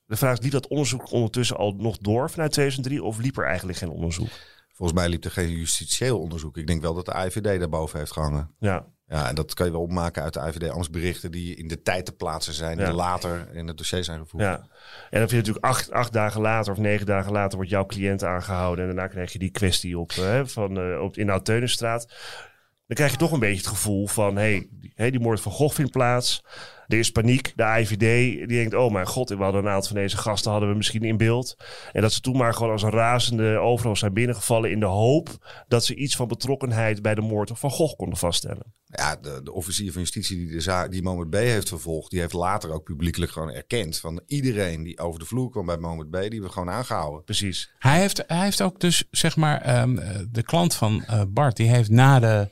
[0.05, 3.45] de vraag is, liep dat onderzoek ondertussen al nog door vanuit 2003 of liep er
[3.45, 4.29] eigenlijk geen onderzoek?
[4.73, 6.57] Volgens mij liep er geen justitieel onderzoek.
[6.57, 8.55] Ik denk wel dat de IVD daarboven heeft gehangen.
[8.59, 12.05] Ja, Ja, en dat kan je wel opmaken uit de IVD-ambtsberichten die in de tijd
[12.05, 12.85] te plaatsen zijn, Ja.
[12.85, 14.43] die later in het dossier zijn gevoegd.
[14.43, 14.55] ja.
[15.09, 17.85] En dan vind je natuurlijk acht, acht dagen later of negen dagen later wordt jouw
[17.85, 18.87] cliënt aangehouden.
[18.89, 22.07] En daarna krijg je die kwestie op, eh, van, eh, op in de Oud-Teunenstraat.
[22.87, 25.51] Dan krijg je toch een beetje het gevoel van, hey, die, hey, die moord van
[25.51, 26.43] Gogh vindt plaats.
[26.93, 27.53] Er is paniek.
[27.55, 27.97] De IVD
[28.37, 31.03] die denkt, oh mijn god, we hadden een aantal van deze gasten hadden we misschien
[31.03, 31.57] in beeld.
[31.91, 35.29] En dat ze toen maar gewoon als een razende overal zijn binnengevallen in de hoop
[35.67, 38.73] dat ze iets van betrokkenheid bij de moord van Gogh konden vaststellen.
[38.85, 42.19] Ja, de, de officier van justitie die de zaak, die Moment B heeft vervolgd, die
[42.19, 46.09] heeft later ook publiekelijk gewoon erkend van iedereen die over de vloer kwam bij Moment
[46.09, 47.23] B, die we gewoon aangehouden.
[47.23, 47.73] Precies.
[47.79, 51.55] Hij heeft, hij heeft ook dus, zeg maar, ehm, eh, de klant van eh, Bart,
[51.55, 52.49] die heeft na de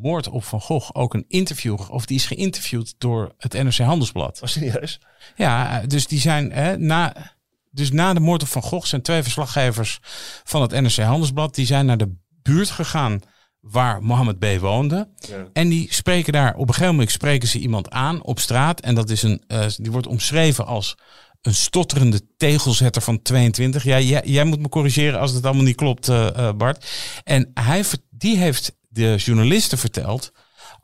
[0.00, 4.42] moord op Van Gogh ook een interview, of die is geïnterviewd door het NRC Handelsblad.
[4.42, 5.00] Oh, serieus?
[5.36, 7.34] Ja, dus die zijn hè, na,
[7.70, 9.98] dus na de moord op Van Gogh zijn twee verslaggevers
[10.44, 13.20] van het NRC Handelsblad, die zijn naar de buurt gegaan
[13.60, 14.46] waar Mohammed B.
[14.60, 15.08] woonde.
[15.16, 15.48] Ja.
[15.52, 18.80] En die spreken daar, op een gegeven moment spreken ze iemand aan op straat.
[18.80, 20.96] En dat is een, eh, die wordt omschreven als
[21.42, 23.84] een stotterende tegelzetter van 22.
[23.84, 26.86] Ja, jij, jij moet me corrigeren als het allemaal niet klopt, eh, eh, Bart.
[27.24, 30.32] En hij, die heeft de journalisten verteld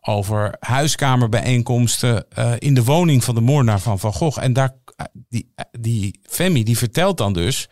[0.00, 4.38] over huiskamerbijeenkomsten eh, in de woning van de moordenaar van Van Gogh.
[4.42, 7.68] En daar, eh, die, eh, die Femi die vertelt dan dus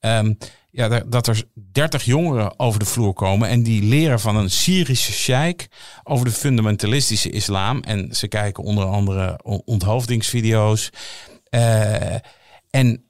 [0.00, 0.34] ehm,
[0.70, 5.12] ja, dat- er 30 jongeren over de vloer komen en die leren van een Syrische
[5.12, 5.66] sheik
[6.02, 7.80] over de fundamentalistische islam.
[7.82, 10.90] En ze kijken onder andere on- onthoofdingsvideo's.
[12.70, 13.04] En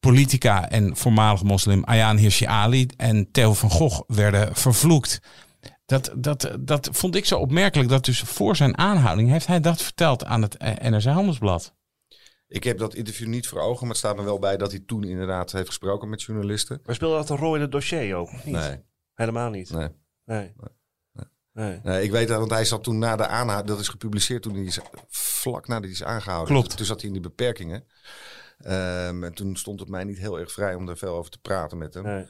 [0.00, 5.20] politica en voormalig moslim Ayaan Hirsi Ali en Theo van Gogh werden vervloekt.
[5.92, 7.88] Dat, dat, dat vond ik zo opmerkelijk.
[7.88, 11.74] Dat dus voor zijn aanhouding heeft hij dat verteld aan het eh, NRC Handelsblad.
[12.48, 14.80] Ik heb dat interview niet voor ogen, maar het staat me wel bij dat hij
[14.86, 16.80] toen inderdaad heeft gesproken met journalisten.
[16.84, 18.32] Maar speelde dat een rol in het dossier ook?
[18.32, 18.54] Niet?
[18.54, 19.70] Nee, Helemaal niet.
[19.70, 19.88] nee.
[20.24, 20.52] Nee.
[21.52, 21.80] Nee.
[21.82, 24.54] Nee, ik weet dat, want hij zat toen na de aanhouding, dat is gepubliceerd toen
[24.54, 24.78] hij is,
[25.08, 26.54] vlak nadat hij is aangehouden.
[26.54, 26.76] Klopt.
[26.76, 27.84] Toen zat hij in die beperkingen.
[28.58, 31.38] Ehm, en toen stond het mij niet heel erg vrij om daar veel over te
[31.40, 32.04] praten met hem.
[32.04, 32.26] Nee.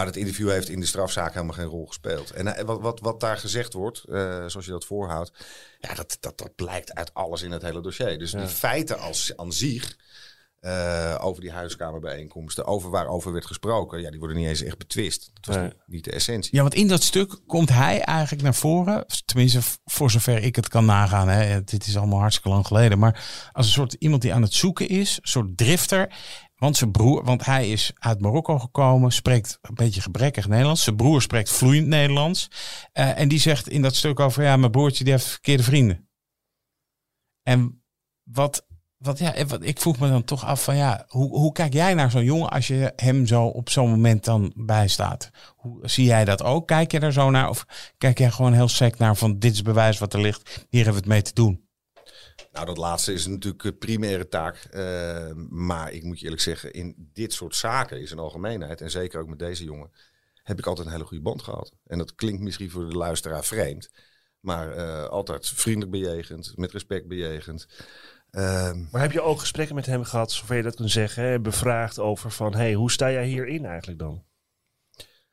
[0.00, 2.30] Maar dat interview heeft in de strafzaak helemaal geen rol gespeeld.
[2.30, 4.14] En eh, wat, wat, wat daar gezegd wordt, eh,
[4.46, 5.32] zoals je dat voorhoudt,
[5.78, 8.18] ja, dat, dat, dat blijkt uit alles in het hele dossier.
[8.18, 9.96] Dus die feiten als, aan zich,
[10.60, 15.30] eh, over die huiskamerbijeenkomsten, over waarover werd gesproken, ja, die worden niet eens echt betwist.
[15.34, 15.72] Dat was Nee.
[15.86, 16.56] niet, de essentie.
[16.56, 19.04] Ja, want in dat stuk komt hij eigenlijk naar voren.
[19.24, 21.28] Tenminste, voor zover ik het kan nagaan.
[21.28, 21.64] Hè.
[21.64, 22.98] Dit is allemaal hartstikke lang geleden.
[22.98, 25.16] Maar als een soort iemand die aan het zoeken is.
[25.22, 26.12] Een soort drifter.
[26.60, 30.82] Want zijn broer, want hij is uit Marokko gekomen, spreekt een beetje gebrekkig Nederlands.
[30.82, 32.50] Zijn broer spreekt vloeiend Nederlands.
[32.92, 36.08] Eh, en die zegt in dat stuk over, ja, mijn broertje die heeft verkeerde vrienden.
[37.42, 37.82] En
[38.22, 41.72] wat, wat, ja, wat, ik vroeg me dan toch af van, ja, hoe, hoe kijk
[41.72, 45.30] jij naar zo'n jongen als je hem zo op zo'n moment dan bijstaat?
[45.56, 46.66] Hoe zie jij dat ook?
[46.66, 47.48] Kijk je daar zo naar?
[47.48, 47.66] Of
[47.98, 51.02] kijk jij gewoon heel sec naar van, dit is bewijs wat er ligt, hier hebben
[51.02, 51.68] we het mee te doen?
[52.50, 54.56] Nou, dat laatste is natuurlijk een primaire taak.
[54.56, 58.90] Eh, maar ik moet je eerlijk zeggen, in dit soort zaken is een algemeenheid, en
[58.90, 59.90] zeker ook met deze jongen,
[60.42, 61.72] heb ik altijd een hele goede band gehad.
[61.86, 63.90] En dat klinkt misschien voor de luisteraar vreemd,
[64.40, 67.66] maar eh, altijd vriendelijk bejegend, met respect bejegend.
[68.30, 71.98] Ehm, Maar heb je ook gesprekken met hem gehad, zover je dat kunt zeggen, bevraagd
[71.98, 74.24] over van, hey, hoe sta jij hierin eigenlijk dan?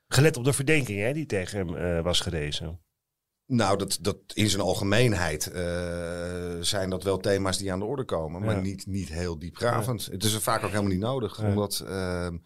[0.07, 2.79] Gelet op de verdenking hè, die tegen hem eh, was gerezen.
[3.47, 8.05] Nou, dat, dat in zijn algemeenheid eh, zijn dat wel thema's die aan de orde
[8.05, 8.61] komen, maar Ja.
[8.61, 10.05] niet, niet heel diepgravend.
[10.05, 11.47] Het is er vaak ook helemaal niet nodig, Ja.
[11.47, 12.37] omdat, ehm,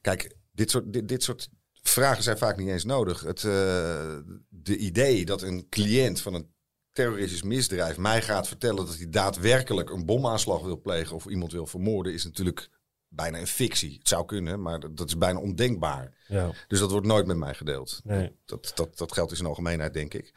[0.00, 1.48] kijk, dit soort, dit, dit soort
[1.82, 3.20] vragen zijn vaak niet eens nodig.
[3.20, 4.16] Het eh,
[4.48, 6.52] de idee dat een cliënt van een
[6.92, 11.66] terroristisch misdrijf mij gaat vertellen dat hij daadwerkelijk een bomaanslag wil plegen of iemand wil
[11.66, 12.70] vermoorden, is natuurlijk
[13.10, 13.96] bijna een fictie.
[13.98, 16.12] Het zou kunnen, maar dat, dat is bijna ondenkbaar.
[16.26, 18.00] Ja, Dus dat wordt nooit met mij gedeeld.
[18.04, 18.36] nee.
[18.44, 20.32] Dat, dat, dat geldt in zijn algemeenheid, denk ik.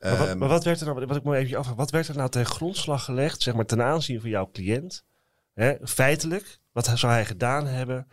[0.00, 2.08] Maar wat, Ehm, maar wat werd er nou, wat ik me even afvraag, wat werd
[2.08, 5.04] er nou ten grondslag gelegd, zeg maar ten aanzien van jouw cliënt?
[5.54, 8.08] Hè, feitelijk, wat zou hij gedaan hebben,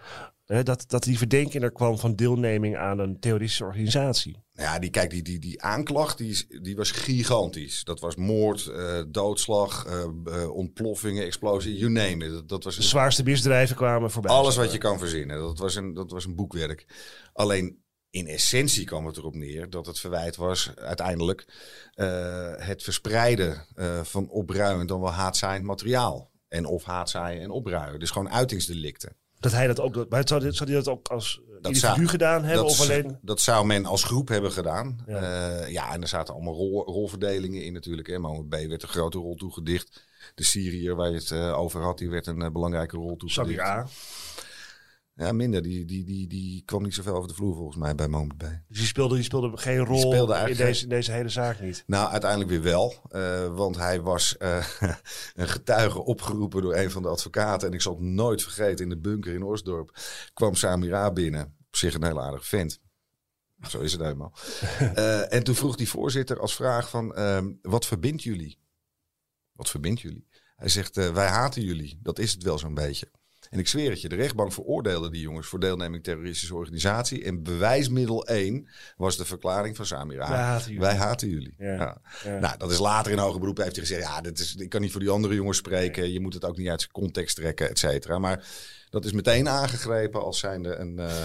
[0.46, 4.44] dat, dat die verdenking er kwam van deelneming aan een terroristische organisatie?
[4.52, 7.84] Ja, die, kijk, die, die, die aanklacht die, is- die was gigantisch.
[7.84, 12.32] Dat was moord, eh, doodslag, eh, eh, ontploffingen, explosie, you name it.
[12.32, 14.32] Dat, dat was De zwaarste misdrijven kwamen voorbij.
[14.32, 15.38] alles wat je kan verzinnen.
[15.40, 16.86] Dat was, een, dat was een boekwerk.
[17.34, 21.46] Alleen in essentie kwam het erop neer dat het verwijt was uiteindelijk
[22.58, 23.66] het verspreiden
[24.04, 26.32] van opruimend dan wel haatzaaiend materiaal.
[26.48, 28.00] En of haatzaaien en opruimen.
[28.00, 29.16] Dus gewoon uitingsdelicten.
[29.40, 29.94] Dat hij dat ook...
[29.94, 32.64] dat- Maar zou, zou hij dat ook als individu zou- gedaan hebben?
[32.64, 33.18] dat, Of alleen...
[33.22, 35.00] dat zou men als groep hebben gedaan.
[35.08, 35.22] Ja.
[35.22, 38.08] Ja, ja en er zaten allemaal rol, rolverdelingen in natuurlijk.
[38.08, 38.20] Hè.
[38.20, 40.04] Mohammed B werd een grote rol toegedicht.
[40.36, 43.60] De Syriër waar je het eh, over had, die werd een eh, belangrijke rol toegedicht.
[43.60, 43.88] Samir A.
[45.18, 45.62] Ja, minder.
[45.62, 48.42] Die, die, die, die kwam niet zoveel over de vloer volgens mij bij Mohammed B.
[48.42, 51.84] Dus die speelde, die speelde geen rol speelde in, deze, in deze hele zaak niet.
[51.88, 52.94] Nou, uiteindelijk weer wel.
[53.10, 54.68] eh, want hij was eh,
[55.34, 57.68] een getuige opgeroepen door een van de advocaten.
[57.68, 59.98] En ik zal het nooit vergeten, in de bunker in Oostdorp
[60.34, 61.56] kwam Samira binnen.
[61.68, 62.80] Op zich een heel aardig vent.
[63.70, 64.34] Zo is het helemaal.
[64.80, 68.60] Eh, en toen vroeg die voorzitter als vraag van, ehm, wat verbindt jullie?
[69.52, 70.28] Wat verbindt jullie?
[70.56, 72.00] Hij zegt, wij haten jullie.
[72.02, 73.12] Dat is het wel zo'n beetje.
[73.50, 77.24] En ik zweer het je, de rechtbank veroordeelde die jongens voor deelneming terroristische organisatie.
[77.24, 80.30] En bewijsmiddel 1 was de verklaring van Samira.
[80.30, 80.80] Wij haten jullie.
[80.80, 81.54] Wij haten jullie.
[81.58, 81.74] Ja.
[81.74, 82.02] Ja.
[82.24, 82.40] Ja.
[82.40, 84.82] Nou, dat is later in hoger beroep heeft hij gezegd, ja, dit is, ik kan
[84.82, 86.12] niet voor die andere jongens spreken.
[86.12, 88.20] Je moet het ook niet uit zijn context trekken, et cetera.
[88.20, 88.46] Maar
[88.90, 91.24] dat is meteen aangegrepen als zijnde een eh,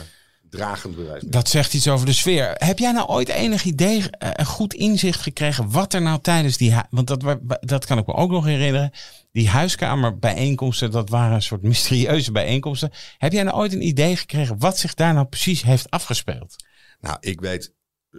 [0.51, 1.23] dragend bewijs.
[1.27, 2.55] Dat zegt iets over de sfeer.
[2.55, 6.57] Heb jij nou ooit enig idee, eh, een goed inzicht gekregen wat er nou tijdens
[6.57, 8.91] die, want dat, dat kan ik me ook nog herinneren,
[9.33, 12.91] die huiskamerbijeenkomsten, dat waren een soort mysterieuze bijeenkomsten.
[13.19, 16.57] Heb jij nou ooit een idee gekregen wat zich daar nou precies heeft afgespeeld?
[17.01, 17.75] Nou, ik weet,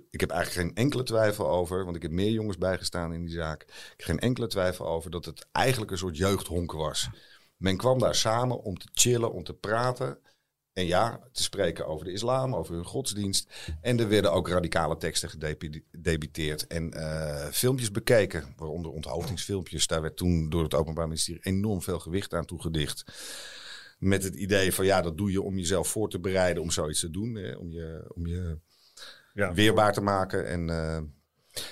[0.10, 3.36] ik heb eigenlijk geen enkele twijfel over, want ik heb meer jongens bijgestaan in die
[3.36, 3.62] zaak.
[3.62, 7.10] Ik heb geen enkele twijfel over dat het eigenlijk een soort jeugdhonk was.
[7.58, 10.18] Men kwam daar samen om te chillen, om te praten.
[10.74, 13.52] En ja, te spreken over de islam, over hun godsdienst.
[13.82, 19.88] En er werden ook radicale teksten gedebiteerd en eh, filmpjes bekeken, waaronder onthoofdingsfilmpjes.
[19.88, 23.04] Daar werd toen door het Openbaar Ministerie enorm veel gewicht aan toegedicht.
[24.00, 27.00] Met het idee van ja, dat doe je om jezelf voor te bereiden om zoiets
[27.00, 27.36] te doen.
[27.36, 28.58] Hè, om je, om je
[29.34, 29.54] Ja.
[29.54, 30.48] weerbaar te maken.
[30.48, 31.02] En eh,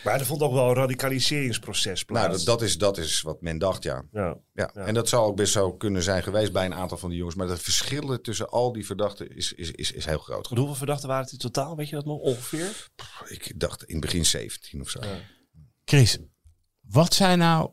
[0.03, 2.25] Maar er vond ook wel een radicaliseringsproces plaats.
[2.27, 4.03] nou, dat, dat, is, dat is wat men dacht, ja.
[4.11, 4.37] Ja.
[4.53, 4.69] ja.
[4.73, 4.85] Ja.
[4.85, 7.35] En dat zou ook best zo kunnen zijn geweest bij een aantal van die jongens.
[7.35, 10.47] Maar het verschil tussen al die verdachten is, is, is, is heel groot.
[10.47, 11.75] Hoeveel verdachten waren het in totaal?
[11.75, 12.87] Weet je dat nog ongeveer?
[13.27, 14.99] Ik dacht in het begin 17 of zo.
[15.85, 16.17] Chris,
[16.81, 17.69] wat zijn nou,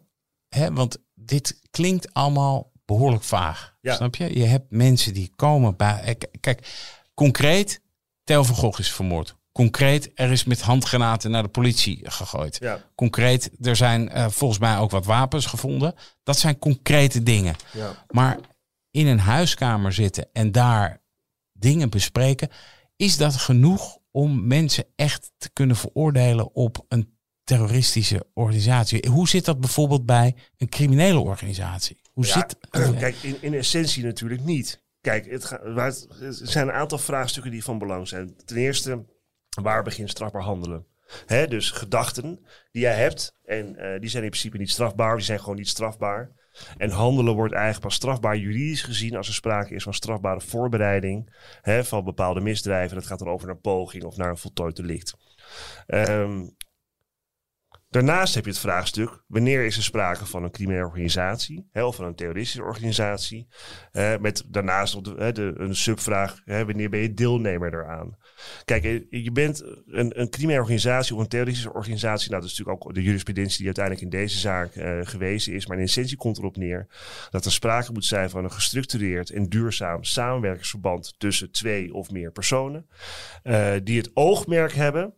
[0.49, 3.77] hè, want dit klinkt allemaal behoorlijk vaag.
[3.81, 3.95] Ja.
[3.95, 4.39] Snap je?
[4.39, 6.17] Je hebt mensen die komen bij.
[6.41, 6.69] Kijk,
[7.15, 7.81] concreet,
[8.25, 9.37] Theo van Gogh is vermoord.
[9.57, 12.57] Concreet, er is met handgranaten naar de politie gegooid.
[12.61, 12.81] Ja.
[12.95, 15.95] Concreet, er zijn eh, volgens mij ook wat wapens gevonden.
[16.23, 17.55] Dat zijn concrete dingen.
[17.73, 18.05] ja.
[18.09, 18.39] Maar
[18.91, 21.03] in een huiskamer zitten en daar
[21.53, 22.49] dingen bespreken,
[22.97, 29.09] is dat genoeg om mensen echt te kunnen veroordelen op een terroristische organisatie?
[29.11, 32.01] Hoe zit dat bijvoorbeeld bij een criminele organisatie?
[32.13, 32.57] Hoe Ja, zit
[32.99, 34.85] Kijk, in, in essentie natuurlijk niet.
[35.01, 38.37] Kijk, het, het, er zijn een aantal vraagstukken die van belang zijn.
[38.45, 39.05] Ten eerste,
[39.63, 40.87] waar begint strafbaar handelen?
[41.27, 45.25] Hè, dus gedachten die jij hebt, en eh, die zijn in principe niet strafbaar, die
[45.25, 46.31] zijn gewoon niet strafbaar.
[46.77, 51.35] En handelen wordt eigenlijk pas strafbaar juridisch gezien als er sprake is van strafbare voorbereiding
[51.63, 52.97] van bepaalde misdrijven.
[52.97, 55.15] Dat gaat dan over naar poging of naar een voltooid delict.
[55.87, 56.43] Ehm,
[57.97, 61.97] Daarnaast heb je het vraagstuk: wanneer is er sprake van een criminele organisatie hè, of
[61.97, 63.49] van een terroristische organisatie?
[63.93, 68.17] Eh, met daarnaast de, de, een subvraag: wanneer ben je deelnemer daaraan?
[68.65, 72.31] Kijk, eh, je bent een, een criminele organisatie of een terroristische organisatie.
[72.31, 75.67] Nou, dat is natuurlijk ook de jurisprudentie die uiteindelijk in deze zaak eh, gewezen is.
[75.67, 76.87] Maar in essentie komt erop neer
[77.31, 82.33] dat er sprake moet zijn van een gestructureerd en duurzaam samenwerkingsverband tussen twee of meer
[82.33, 82.87] personen.
[83.43, 85.15] eh, die het oogmerk hebben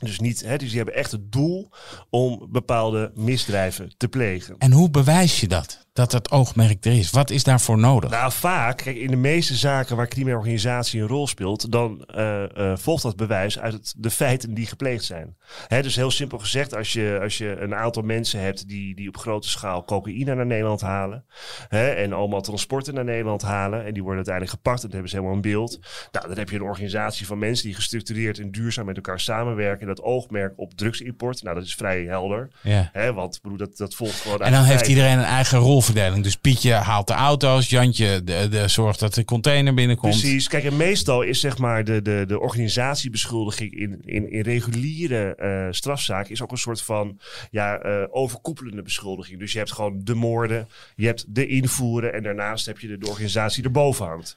[0.00, 1.70] dus, niet, hè, dus die hebben echt het doel
[2.10, 4.54] om bepaalde misdrijven te plegen.
[4.58, 5.86] En hoe bewijs je dat?
[6.00, 7.10] Dat dat oogmerk er is?
[7.10, 8.10] Wat is daarvoor nodig?
[8.10, 12.42] Nou, vaak, kijk, in de meeste zaken waar criminele organisatie een rol speelt, dan eh,
[12.42, 15.36] eh, volgt dat bewijs uit het, de feiten die gepleegd zijn.
[15.66, 19.08] Hè, dus heel simpel gezegd, als je, als je een aantal mensen hebt die, die
[19.08, 21.24] op grote schaal cocaïne naar Nederland halen,
[21.68, 25.10] hè, en allemaal transporten naar Nederland halen, en die worden uiteindelijk gepakt, en dan hebben
[25.10, 25.78] ze helemaal een beeld.
[26.12, 29.86] Nou, dan heb je een organisatie van mensen die gestructureerd en duurzaam met elkaar samenwerken.
[29.86, 32.48] Dat oogmerk op drugsimport, nou, dat is vrij helder.
[32.62, 32.88] Ja.
[32.92, 35.58] Hè, want bedoel, dat, dat volgt gewoon En dan heeft iedereen een eigen
[35.92, 40.18] Dus Pietje haalt de auto's, Jantje de, de, zorgt dat de container binnenkomt.
[40.18, 40.48] Precies.
[40.48, 45.66] Kijk, en meestal is zeg maar de, de, de organisatiebeschuldiging in, in, in reguliere eh
[45.70, 49.38] strafzaken is ook een soort van ja, eh, overkoepelende beschuldiging.
[49.38, 52.98] Dus je hebt gewoon de moorden, je hebt de invoeren en daarnaast heb je de,
[52.98, 54.36] de organisatie erboven hangt.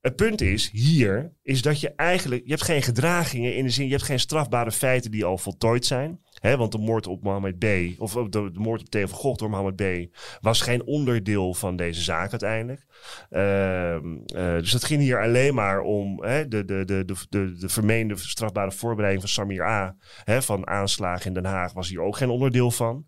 [0.00, 3.84] Het punt is hier, is dat je eigenlijk, je hebt geen gedragingen in de zin,
[3.84, 6.20] je hebt geen strafbare feiten die al voltooid zijn.
[6.42, 7.64] Want de moord op Mohammed B.
[7.98, 10.16] of de, moord op Theo van Gogh door Mohammed B.
[10.40, 12.84] was geen onderdeel van deze zaak uiteindelijk.
[13.30, 17.68] Ehm, eh, dus het ging hier alleen maar om de, de, de, de, de, de
[17.68, 19.96] vermeende strafbare voorbereiding van Samir A.
[20.24, 23.06] Van aanslagen in Den Haag was hier ook geen onderdeel van.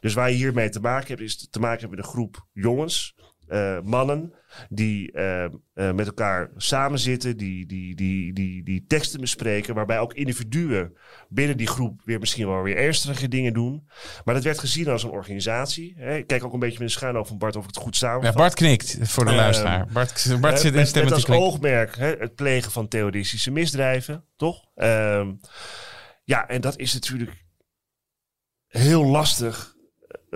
[0.00, 3.14] Dus waar je hiermee te maken hebt, is te maken hebben met een groep jongens
[3.48, 4.34] uh, mannen
[4.68, 10.14] die uh, uh, met elkaar samenzitten, die, die, die, die, die teksten bespreken, waarbij ook
[10.14, 10.96] individuen
[11.28, 13.88] binnen die groep weer misschien wel weer ernstige dingen doen.
[14.24, 15.94] Maar dat werd gezien als een organisatie.
[15.96, 16.16] Hè.
[16.16, 17.96] Ik kijk ook een beetje met de schuin over van Bart of ik het goed
[17.96, 18.24] samen.
[18.24, 19.86] Ja, Bart knikt voor de luisteraar.
[19.92, 24.64] Bart, Bart zit in met, met als oogmerk hè, het plegen van terroristische misdrijven, toch?
[24.74, 25.32] Ehm,
[26.24, 27.44] ja, en dat is natuurlijk
[28.68, 29.73] heel lastig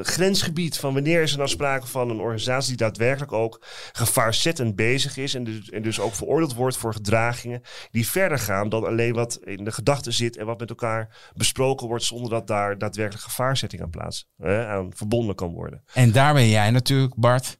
[0.04, 5.16] grensgebied van wanneer is er nou sprake van een organisatie die daadwerkelijk ook gevaarzettend bezig
[5.16, 9.14] is en dus, en dus ook veroordeeld wordt voor gedragingen die verder gaan dan alleen
[9.14, 13.24] wat in de gedachten zit en wat met elkaar besproken wordt zonder dat daar daadwerkelijk
[13.24, 15.82] gevaarzetting aan plaats hè, aan verbonden kan worden.
[15.92, 17.58] En daar ben jij natuurlijk, Bart,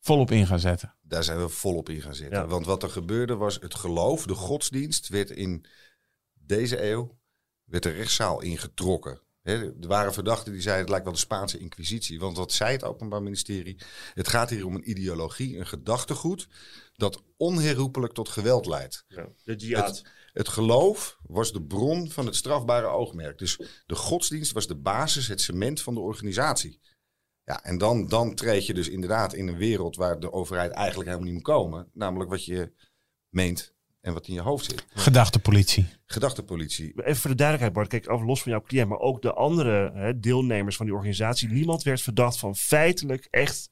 [0.00, 0.94] volop in gaan zetten.
[1.02, 2.48] Daar zijn we volop in gaan zitten.
[2.48, 5.64] Want wat er gebeurde was het geloof, de godsdienst werd in
[6.34, 7.20] deze eeuw
[7.64, 12.20] werd de rechtszaal ingetrokken er waren verdachten die zeiden het lijkt wel de Spaanse inquisitie.
[12.20, 13.78] Want wat zei het Openbaar Ministerie?
[14.14, 16.48] Het gaat hier om een ideologie, een gedachtegoed
[16.92, 19.04] dat onherroepelijk tot geweld leidt.
[19.08, 20.02] Ja, de Het,
[20.32, 23.38] het, geloof was de bron van het strafbare oogmerk.
[23.38, 26.80] Dus de godsdienst was de basis, het cement van de organisatie.
[27.44, 31.08] Ja, en dan, dan treed je dus inderdaad in een wereld waar de overheid eigenlijk
[31.08, 31.90] helemaal niet moet komen.
[31.92, 32.72] Namelijk wat je
[33.28, 34.84] meent en wat in je hoofd zit.
[34.94, 35.86] Gedachtepolitie.
[36.06, 36.92] Gedachtepolitie.
[36.96, 37.88] Even voor de duidelijkheid, Bart.
[37.88, 41.48] Kijk, af los van jouw cliënt, maar ook de andere hè, deelnemers van die organisatie.
[41.48, 43.70] Niemand werd verdacht van feitelijk echt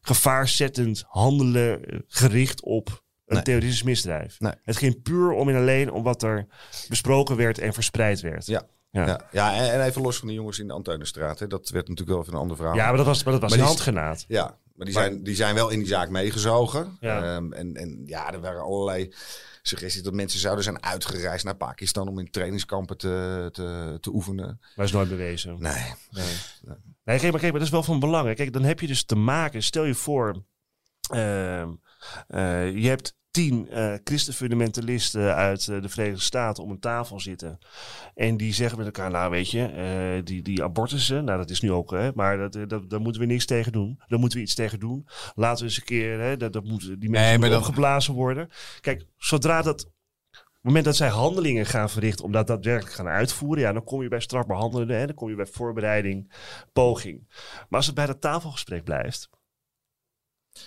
[0.00, 2.88] gevaarzettend handelen eh, gericht op
[3.26, 3.42] een nee.
[3.42, 4.40] terroristisch misdrijf.
[4.40, 4.52] Nee.
[4.62, 6.46] Het ging puur om en alleen om wat er
[6.88, 8.46] besproken werd en verspreid werd.
[8.46, 8.66] Ja.
[8.90, 9.54] Ja, ja.
[9.54, 11.38] en, even los van de jongens in de Antuinenstraat.
[11.38, 11.46] Hè.
[11.46, 12.74] Dat werd natuurlijk wel even een ander verhaal.
[12.74, 14.24] Ja, maar dat was, maar dat was maar een handgenaad.
[14.28, 16.96] Ja, maar die, zijn, die zijn wel in die zaak meegezogen.
[17.00, 17.36] Ja.
[17.36, 19.14] Um, en, en ja, er waren allerlei
[19.62, 24.60] suggesties dat mensen zouden zijn uitgereisd naar Pakistan om in trainingskampen te, te, te oefenen.
[24.76, 25.56] Maar is nooit bewezen.
[25.58, 25.72] Nee.
[26.10, 26.24] Nee,
[26.62, 26.76] nee.
[27.04, 28.34] nee kijk, maar, kijk, maar dat is wel van belang.
[28.34, 30.44] Kijk, dan heb je dus te maken, stel je voor,
[31.14, 31.62] uh,
[32.28, 37.58] uh, je hebt tien uh, christenfundamentalisten uit uh, de Verenigde Staten om een tafel zitten.
[38.14, 39.72] En die zeggen met elkaar, nou weet je,
[40.16, 43.20] uh, die, die abortussen, nou dat is nu ook, hè, maar dat, dat, daar moeten
[43.20, 44.00] we niks tegen doen.
[44.06, 45.06] Daar moeten we iets tegen doen.
[45.34, 48.48] Laten we eens een keer, hè, dat, dat moet, die mensen nee, moeten opgeblazen worden.
[48.80, 53.08] Kijk, zodra dat op het moment dat zij handelingen gaan verrichten om dat daadwerkelijk gaan
[53.08, 56.32] uitvoeren, ja, dan kom je bij strafbehandelende, hè, dan kom je bij voorbereiding,
[56.72, 57.28] poging.
[57.68, 59.28] Maar als het bij dat tafelgesprek blijft,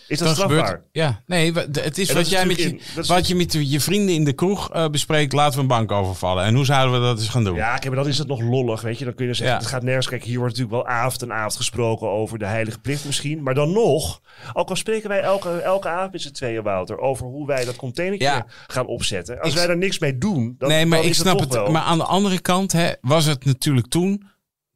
[0.08, 0.65] is dat, strafbaar?
[0.65, 4.24] Gebeurt, ja, nee, het is wat jij met je, wat je met je vrienden in
[4.24, 5.34] de kroeg uh, bespreekt.
[5.34, 6.43] Laten we een bank overvallen.
[6.43, 7.56] En hoe zouden we dat eens gaan doen?
[7.56, 9.06] Ja, kijk, maar dan is het nog lollig, weet je.
[9.06, 10.08] Dan kun je zeggen, het gaat nergens.
[10.08, 13.43] Kijk, hier wordt natuurlijk wel avond en avond gesproken over de heilige plicht misschien.
[13.43, 14.21] Maar dan nog,
[14.54, 17.76] ook al spreken wij elke, elke avond met z'n tweeën, Wouter, over hoe wij dat
[17.76, 19.41] containertje gaan opzetten.
[19.41, 21.54] Als wij daar niks mee doen, dan Nee, maar dan ik snap het.
[21.54, 21.71] Wel.
[21.71, 24.24] Maar aan de andere kant hè, was het natuurlijk toen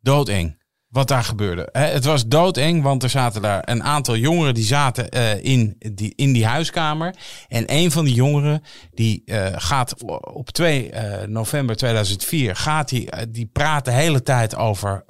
[0.01, 0.58] doodeng
[0.89, 1.69] wat daar gebeurde.
[1.71, 6.13] Het was doodeng, want er zaten daar een aantal jongeren die zaten uh, in, die,
[6.15, 7.15] in die huiskamer.
[7.47, 12.89] En een van die jongeren die uh, gaat op 2 uh, eh, november 2004, gaat
[12.89, 15.05] die, die praat de hele tijd over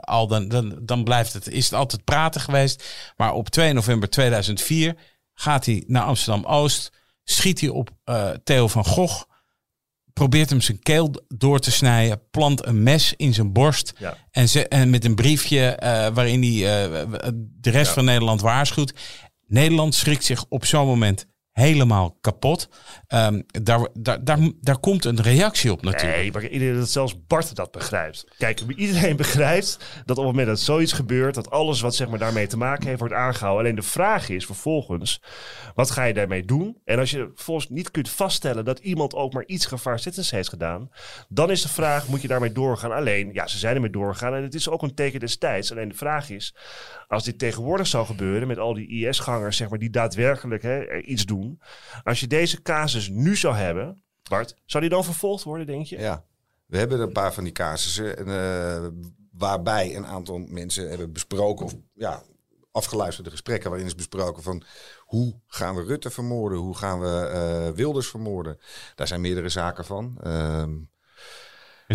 [0.00, 2.84] al dan, dan, dan blijft het, is het altijd praten geweest.
[3.16, 4.96] Maar op 2 november 2004
[5.34, 6.92] gaat hij naar Amsterdam Oost,
[7.24, 7.90] schiet hij op
[8.44, 9.22] Theo van Gogh
[10.20, 13.92] probeert hem zijn keel door te snijden, plant een mes in zijn borst
[14.30, 17.02] en, ze, en met een briefje uh, waarin hij uh,
[17.36, 17.92] de rest ja.
[17.92, 18.94] van Nederland waarschuwt.
[19.46, 21.26] Nederland schrikt zich op zo'n moment
[21.60, 22.68] helemaal kapot.
[23.08, 26.16] Um, daar, daar, daar, komt een reactie op natuurlijk.
[26.16, 28.26] Nee, maar iedereen, dat zelfs Bart dat begrijpt.
[28.38, 32.18] Kijk, iedereen begrijpt dat op het moment dat zoiets gebeurt, dat alles wat zeg maar,
[32.18, 33.64] daarmee te maken heeft, wordt aangehouden.
[33.64, 35.22] Alleen de vraag is vervolgens,
[35.74, 36.76] wat ga je daarmee doen?
[36.84, 40.90] En als je volgens niet kunt vaststellen dat iemand ook maar iets gevaarzittends heeft gedaan,
[41.28, 42.92] dan is de vraag, moet je daarmee doorgaan?
[42.92, 45.70] Alleen, ja, ze zijn ermee doorgaan en het is ook een teken des tijds.
[45.70, 46.54] Alleen de vraag is,
[47.08, 51.26] als dit tegenwoordig zou gebeuren met al die IS-gangers, zeg maar, die daadwerkelijk hè, iets
[51.26, 51.49] doen.
[52.02, 55.98] Als je deze casus nu zou hebben, Bart, zou die dan vervolgd worden, denk je?
[55.98, 56.24] Ja,
[56.66, 58.86] we hebben een paar van die casussen uh,
[59.32, 62.22] waarbij een aantal mensen hebben besproken of ja,
[62.72, 64.62] afgeluisterde gesprekken waarin is besproken van
[64.98, 67.30] hoe gaan we Rutte vermoorden, hoe gaan we
[67.68, 68.58] uh, Wilders vermoorden.
[68.94, 70.18] Daar zijn meerdere zaken van.
[70.26, 70.64] Uh,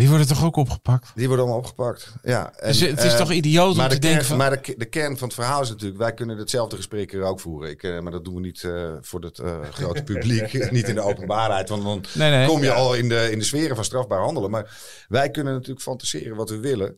[0.00, 1.10] die worden toch ook opgepakt?
[1.14, 2.12] Die worden allemaal opgepakt.
[2.22, 2.52] Ja.
[2.56, 4.36] En, Dus het is eh, toch idioot om te de, denken kern, van...
[4.36, 7.40] maar de, de kern van het verhaal is natuurlijk, wij kunnen hetzelfde gesprek hier ook
[7.40, 7.70] voeren.
[7.70, 11.00] Ik, eh, maar dat doen we niet eh, voor het grote publiek, niet in de
[11.00, 11.68] openbaarheid.
[11.68, 12.46] Want dan Nee, nee.
[12.46, 14.50] kom je al in de, in de sferen van strafbaar handelen.
[14.50, 14.76] Maar
[15.08, 16.96] wij kunnen natuurlijk fantaseren wat we willen.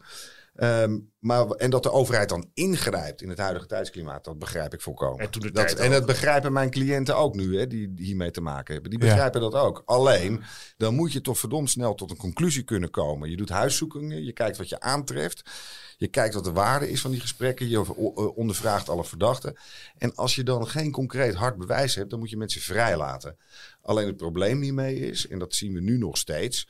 [0.58, 4.80] Ehm, maar, en dat de overheid dan ingrijpt in het huidige tijdsklimaat, dat begrijp ik
[4.80, 5.20] volkomen.
[5.20, 8.72] En dat, en dat begrijpen mijn cliënten ook nu, hè, die, die hiermee te maken
[8.72, 8.90] hebben.
[8.90, 9.06] Die Ja.
[9.06, 9.82] begrijpen dat ook.
[9.84, 10.42] Alleen,
[10.76, 13.30] dan moet je toch verdomd snel tot een conclusie kunnen komen.
[13.30, 15.50] Je doet huiszoekingen, je kijkt wat je aantreft.
[15.96, 17.68] Je kijkt wat de waarde is van die gesprekken.
[17.68, 17.94] Je
[18.34, 19.56] ondervraagt alle verdachten.
[19.98, 23.36] En als je dan geen concreet hard bewijs hebt, dan moet je mensen vrijlaten.
[23.82, 26.68] Alleen het probleem hiermee is, en dat zien we nu nog steeds,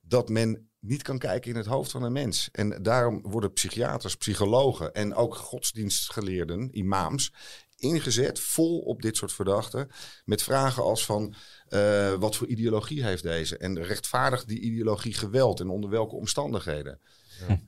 [0.00, 2.48] dat men niet kan kijken in het hoofd van een mens.
[2.52, 7.32] En daarom worden psychiaters, psychologen en ook godsdienstgeleerden, imams,
[7.76, 9.88] ingezet vol op dit soort verdachten.
[10.24, 11.34] Met vragen als van
[11.68, 13.56] eh, wat voor ideologie heeft deze?
[13.56, 17.00] En rechtvaardigt die ideologie geweld en onder welke omstandigheden?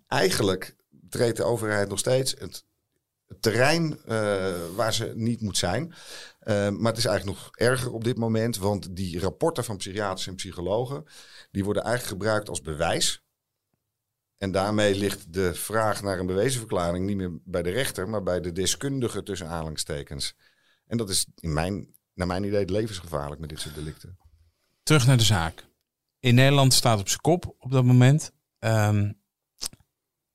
[0.06, 0.76] Eigenlijk
[1.08, 2.64] treedt de overheid nog steeds het,
[3.40, 5.94] terrein eh, waar ze niet moet zijn.
[6.40, 10.26] Eh, maar het is eigenlijk nog erger op dit moment, want die rapporten van psychiaters
[10.26, 11.04] en psychologen,
[11.50, 13.24] die worden eigenlijk gebruikt als bewijs.
[14.38, 18.40] En daarmee ligt de vraag naar een bewezenverklaring niet meer bij de rechter, maar bij
[18.40, 20.34] de deskundige tussen aanhalingstekens.
[20.86, 24.18] En dat is in mijn, naar mijn idee levensgevaarlijk met dit soort delicten.
[24.82, 25.64] Terug naar de zaak.
[26.18, 28.32] In Nederland staat op zijn kop op dat moment.
[28.58, 29.12] Ehm,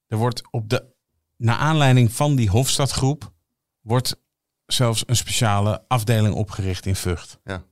[0.07, 0.94] er wordt op de,
[1.37, 3.33] naar aanleiding van die Hofstadgroep,
[3.81, 4.23] wordt
[4.65, 7.39] zelfs een speciale afdeling opgericht in Vught.
[7.43, 7.63] Ja.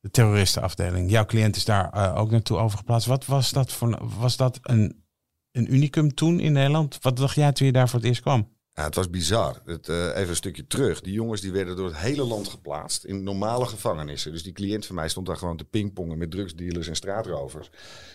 [0.00, 1.10] De terroristenafdeling.
[1.10, 3.06] Jouw cliënt is daar eh, ook naartoe overgeplaatst.
[3.06, 5.04] Wat was dat voor was dat een,
[5.52, 6.98] een unicum toen in Nederland?
[7.00, 8.53] Wat dacht jij toen je daar voor het eerst kwam?
[8.74, 9.60] Ja, het was bizar.
[9.64, 11.00] Het, eh, even een stukje terug.
[11.00, 14.32] Die jongens die werden door het hele land geplaatst in normale gevangenissen.
[14.32, 17.70] Dus die cliënt van mij stond daar gewoon te pingpongen met drugsdealers en straatrovers.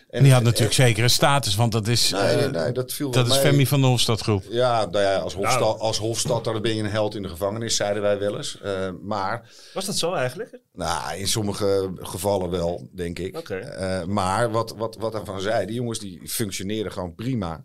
[0.10, 2.93] En, die had natuurlijk zeker een status, want dat is, Nee, eh, nee, nee, dat
[2.93, 3.51] viel dat wel is mee.
[3.51, 4.43] Femi van de Hofstadgroep.
[4.49, 5.80] Ja, nou ja als, Hofstad, Nou.
[5.80, 8.62] als Hofstadter ben je een held in de gevangenis, zeiden wij wel eens.
[8.62, 10.60] Eh, maar Was dat zo eigenlijk?
[10.74, 13.38] nou, in sommige gevallen wel, denk ik.
[13.38, 13.55] Oké.
[13.55, 17.64] Eh, maar wat, wat, wat daarvan zei, die jongens die functioneerden gewoon prima.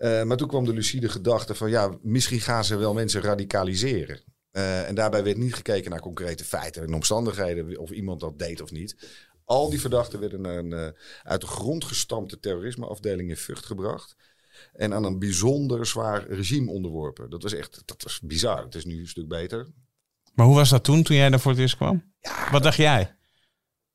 [0.00, 4.20] Eh, maar toen kwam de lucide gedachte van ja, misschien gaan ze wel mensen radicaliseren.
[4.50, 8.60] Eh, en daarbij werd niet gekeken naar concrete feiten en omstandigheden, of iemand dat deed
[8.60, 8.96] of niet.
[9.44, 10.88] Al die verdachten werden naar een eh,
[11.22, 14.16] uit de grond gestampte terrorismeafdeling in Vught gebracht.
[14.72, 17.30] En aan een bijzonder zwaar regime onderworpen.
[17.30, 18.64] Dat was echt dat was bizar.
[18.64, 19.68] Het is nu een stuk beter.
[20.34, 22.12] Maar hoe was dat toen, toen jij daar voor het eerst kwam?
[22.50, 23.16] Wat dacht jij?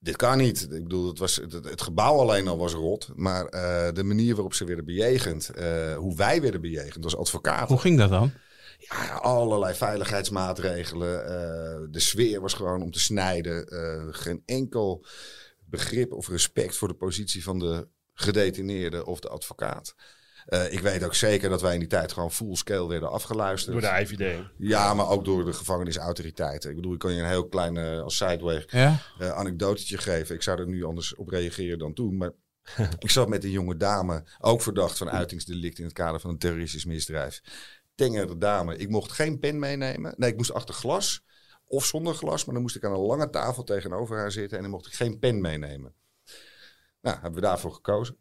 [0.06, 0.62] Dit kan niet.
[0.62, 3.10] Ik bedoel, het, was, het, het gebouw alleen al was rot.
[3.16, 7.68] Maar eh, de manier waarop ze werden bejegend, eh, hoe wij werden bejegend als advocaten.
[7.68, 8.32] Hoe ging dat dan?
[8.78, 11.26] Ja, allerlei veiligheidsmaatregelen.
[11.26, 13.68] eh, de sfeer was gewoon om te snijden.
[14.14, 15.06] geen enkel
[15.66, 19.96] begrip of respect voor de positie van de gedetineerde of de advocaat.
[20.46, 23.82] Eh, ik weet ook zeker dat wij in die tijd gewoon full scale werden afgeluisterd.
[23.82, 24.44] Door de IVD.
[24.58, 26.70] Ja, maar ook door de gevangenisautoriteiten.
[26.70, 28.98] Ik bedoel, ik kan je een heel klein, eh, als sideweg, Ja?
[29.20, 30.36] eh anekdotetje geven.
[30.36, 32.18] Ik zou er nu anders op reageren dan toen.
[32.18, 32.32] Maar
[33.00, 36.38] ik zat met een jonge dame, ook verdacht van uitingsdelict in het kader van een
[36.38, 37.42] terroristisch misdrijf.
[37.96, 38.78] Tengere dame.
[38.78, 40.14] Ik mocht geen pen meenemen.
[40.18, 41.24] Nee, ik moest achter glas
[41.66, 42.46] of zonder glas.
[42.46, 44.94] Maar dan moest ik aan een lange tafel tegenover haar zitten en dan mocht ik
[44.94, 45.94] geen pen meenemen.
[47.02, 48.18] Nou, hebben we daarvoor gekozen.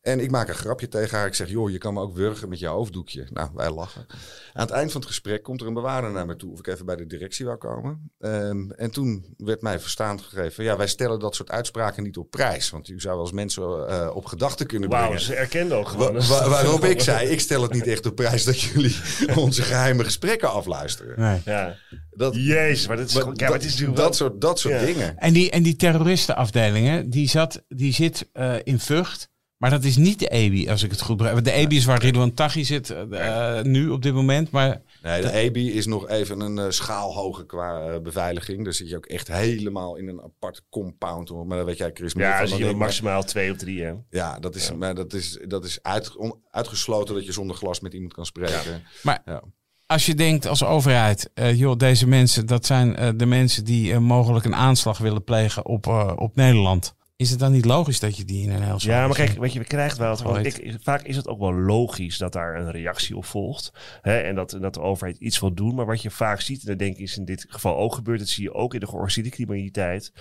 [0.00, 1.26] En ik maak een grapje tegen haar.
[1.26, 3.26] Ik zeg, joh, je kan me ook wurgen met je hoofddoekje.
[3.32, 4.06] Nou, wij lachen.
[4.52, 6.52] Aan het eind van het gesprek komt er een bewaarder naar me toe...
[6.52, 8.10] of ik even bij de directie wou komen.
[8.18, 10.64] Ehm, en toen werd mij verstaan gegeven...
[10.64, 12.70] ja, wij stellen dat soort uitspraken niet op prijs.
[12.70, 15.22] Want u zou als mensen eh, op gedachten kunnen Wauw, brengen.
[15.22, 16.12] ze erkenden ook gewoon.
[16.14, 18.44] Wa- wa- waarop ik zei, ik stel het niet echt op prijs...
[18.44, 18.96] dat jullie
[19.36, 21.20] onze geheime gesprekken afluisteren.
[21.20, 21.40] Nee.
[21.44, 21.76] Ja.
[22.10, 24.58] Dat, Jezus, maar dat is, maar gewoon- ja, maar het is dat, wel- soort, dat
[24.58, 24.84] soort Ja.
[24.86, 25.18] dingen.
[25.18, 29.28] En die, en die terroristenafdelingen, die, zat, die zit eh, in Vught.
[29.60, 31.44] Maar dat is niet de EBI, als ik het goed begrijp.
[31.44, 34.50] De EBI is waar Ridwan Taghi zit eh, nu op dit moment.
[34.50, 38.64] Maar Nee, de EBI is nog even een eh, schaal hoger qua eh, beveiliging.
[38.64, 41.28] Daar zit je ook echt helemaal in een apart compound.
[41.28, 41.46] hoor.
[41.46, 42.78] Maar dat weet jij, Chris, meer Ja, van dan dan zie je ik.
[42.78, 43.82] Maar- maximaal twee of drie.
[43.82, 43.92] Hè.
[44.10, 47.80] Ja, dat is, Maar dat is, dat is uit, on- uitgesloten dat je zonder glas
[47.80, 48.82] met iemand kan spreken.
[49.02, 49.42] Maar Ja.
[49.86, 53.92] als je denkt als overheid, eh, joh, deze mensen, dat zijn eh, de mensen die
[53.92, 56.94] eh, mogelijk een aanslag willen plegen op, eh, op Nederland.
[57.20, 59.52] Is het dan niet logisch dat je die in een heel Ja, maar kijk, weet
[59.52, 60.46] je, we krijgen wel het.
[60.46, 63.72] Ik, vaak is het ook wel logisch dat daar een reactie op volgt.
[64.02, 65.74] Hè, en dat, dat de overheid iets wil doen.
[65.74, 68.18] Maar wat je vaak ziet, en dat denk ik is in dit geval ook gebeurd.
[68.18, 70.12] Dat zie je ook in de georganiseerde criminaliteit.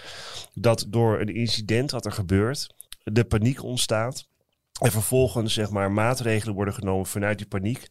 [0.53, 4.27] Dat door een incident wat er gebeurt, de paniek ontstaat.
[4.79, 7.87] En vervolgens zeg maar maatregelen worden genomen vanuit die paniek.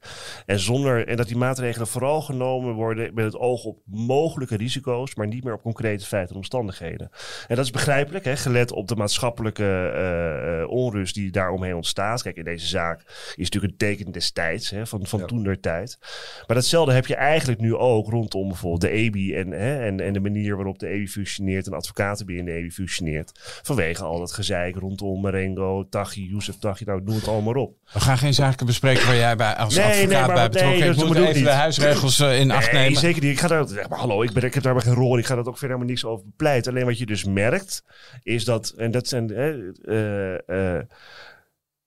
[0.47, 5.14] En, zonder, en dat die maatregelen vooral genomen worden met het oog op mogelijke risico's,
[5.14, 7.11] maar niet meer op concrete feiten en omstandigheden.
[7.49, 12.22] En dat is begrijpelijk, hè, gelet op de maatschappelijke eh, eh, onrust die daaromheen ontstaat.
[12.22, 13.03] Kijk, in deze zaak
[13.34, 15.26] is natuurlijk een teken destijds, hè, van, van Ja.
[15.26, 15.99] toen der tijd.
[16.47, 20.12] Maar datzelfde heb je eigenlijk nu ook rondom bijvoorbeeld de EBI en, hè, en, en
[20.12, 23.61] de manier waarop de EBI functioneert en advocatenbier in de EBI functioneert.
[23.62, 27.76] Vanwege al dat gezeik rondom Marengo, Taghi, Youssef Taghi, nou noem het allemaal op.
[27.93, 30.79] We gaan geen zaken bespreken waar jij bij als Nee, nee, advocaat maar bij betrokken
[30.79, 30.95] nee, bent.
[30.95, 33.01] dat Ik moet bedoel ik even de huisregels eh, in acht nee, nemen.
[33.01, 33.31] zeker niet.
[33.31, 35.18] Ik ga daar, zeg maar, hallo, ik, ben, ik heb daar maar geen rol in.
[35.18, 36.72] Ik ga dat ook verder helemaal niks over bepleiten.
[36.72, 37.85] Alleen wat je dus merkt,
[38.22, 40.85] is dat, en dat zijn, eh, eh,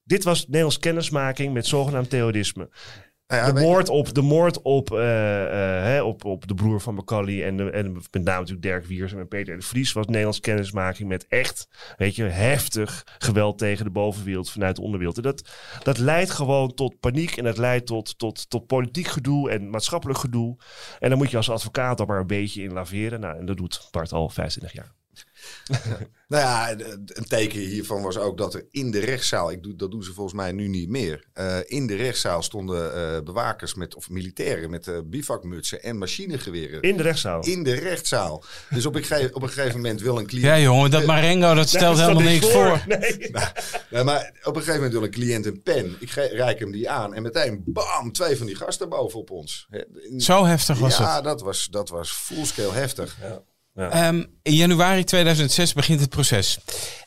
[0.04, 2.68] dit was Nederlands kennismaking met zogenaamd terrorisme.
[3.32, 6.80] Nou ja, de, moord op, de moord op, eh, eh, hè, op, op de broer
[6.80, 10.06] van Macaulay en, de, en met name natuurlijk Dirk Wiers en Peter de Vries was
[10.06, 15.16] Nederlands kennismaking met echt, weet je, heftig geweld tegen de bovenwereld vanuit de onderwereld.
[15.16, 15.48] En dat,
[15.82, 20.18] dat leidt gewoon tot paniek en dat leidt tot, tot, tot politiek gedoe en maatschappelijk
[20.18, 20.56] gedoe.
[20.98, 23.20] En dan moet je als advocaat er maar een beetje in laveren.
[23.20, 25.01] Nou, en dat doet Bart al 25 jaar.
[26.28, 26.70] Nou ja,
[27.06, 30.12] een teken hiervan was ook dat er in de rechtszaal, ik doe, dat doen ze
[30.12, 34.70] volgens mij nu niet meer, eh, in de rechtszaal stonden eh, bewakers met, of militairen
[34.70, 36.82] met eh, bivakmutsen en machinegeweren.
[36.82, 37.44] In de rechtszaal.
[37.44, 38.44] In de rechtszaal.
[38.70, 40.44] Dus op een, gege- op een gegeven moment wil een cliënt.
[40.46, 42.82] Ja jongen, dat Marengo dat stelt Nee, helemaal niks voor.
[42.86, 43.30] Nee.
[43.90, 45.96] Ja, maar op een gegeven moment wil een cliënt een pen.
[46.00, 49.68] Ik ge- reik hem die aan en meteen bam, twee van die gasten bovenop ons.
[50.18, 51.24] Zo heftig was ja, het.
[51.24, 53.16] dat was, dat was fullscale heftig.
[53.74, 56.58] Ehm, in januari 2006 begint het proces.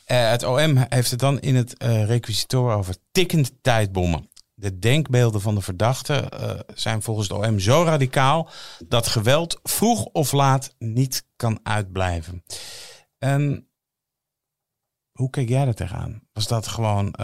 [0.06, 4.30] Eh, het OM heeft het dan in het eh requisitor over tikkend tijdbommen.
[4.54, 8.50] De denkbeelden van de verdachte eh, zijn volgens het OM zo radicaal
[8.88, 12.44] dat geweld vroeg of laat niet kan uitblijven.
[13.18, 13.60] Ehm,
[15.12, 16.22] hoe keek jij er tegenaan?
[16.34, 17.16] Was dat gewoon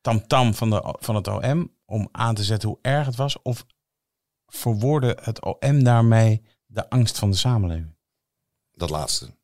[0.00, 3.42] tamtam van, de, van het OM om aan te zetten hoe erg het was?
[3.42, 3.66] Of
[4.46, 7.96] verwoordde het OM daarmee de angst van de samenleving?
[8.72, 9.36] Dat laatste.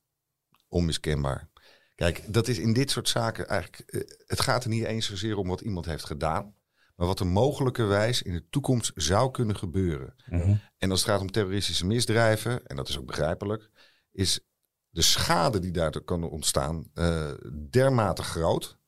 [0.68, 1.48] Onmiskenbaar.
[1.94, 3.90] Kijk, dat is in dit soort zaken eigenlijk.
[3.90, 6.54] eh, Het gaat er niet eens zozeer om wat iemand heeft gedaan.
[6.96, 10.14] Maar wat er mogelijkerwijs in de toekomst zou kunnen gebeuren.
[10.78, 13.70] En als het gaat om terroristische misdrijven, en dat is ook begrijpelijk,
[14.12, 14.40] is
[14.88, 17.32] de schade die daar kan ontstaan eh,
[17.70, 18.78] dermate groot.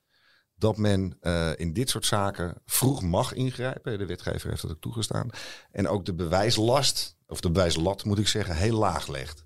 [0.59, 3.99] Dat men eh, in dit soort zaken vroeg mag ingrijpen.
[3.99, 5.31] De wetgever heeft dat ook toegestaan.
[5.71, 9.45] En ook de bewijslast, of de bewijslat moet ik zeggen, heel laag legt.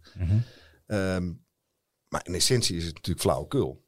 [0.86, 1.32] Ehm,
[2.08, 3.84] maar in essentie is het natuurlijk flauwekul.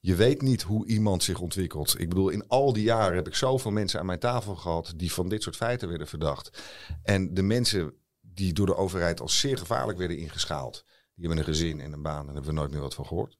[0.00, 2.00] Je weet niet hoe iemand zich ontwikkelt.
[2.00, 5.12] Ik bedoel, in al die jaren heb ik zoveel mensen aan mijn tafel gehad die
[5.12, 6.62] van dit soort feiten werden verdacht.
[7.02, 10.84] En de mensen die door de overheid als zeer gevaarlijk werden ingeschaald,
[11.14, 13.06] die hebben een gezin en een baan en daar hebben we nooit meer wat van
[13.06, 13.38] gehoord.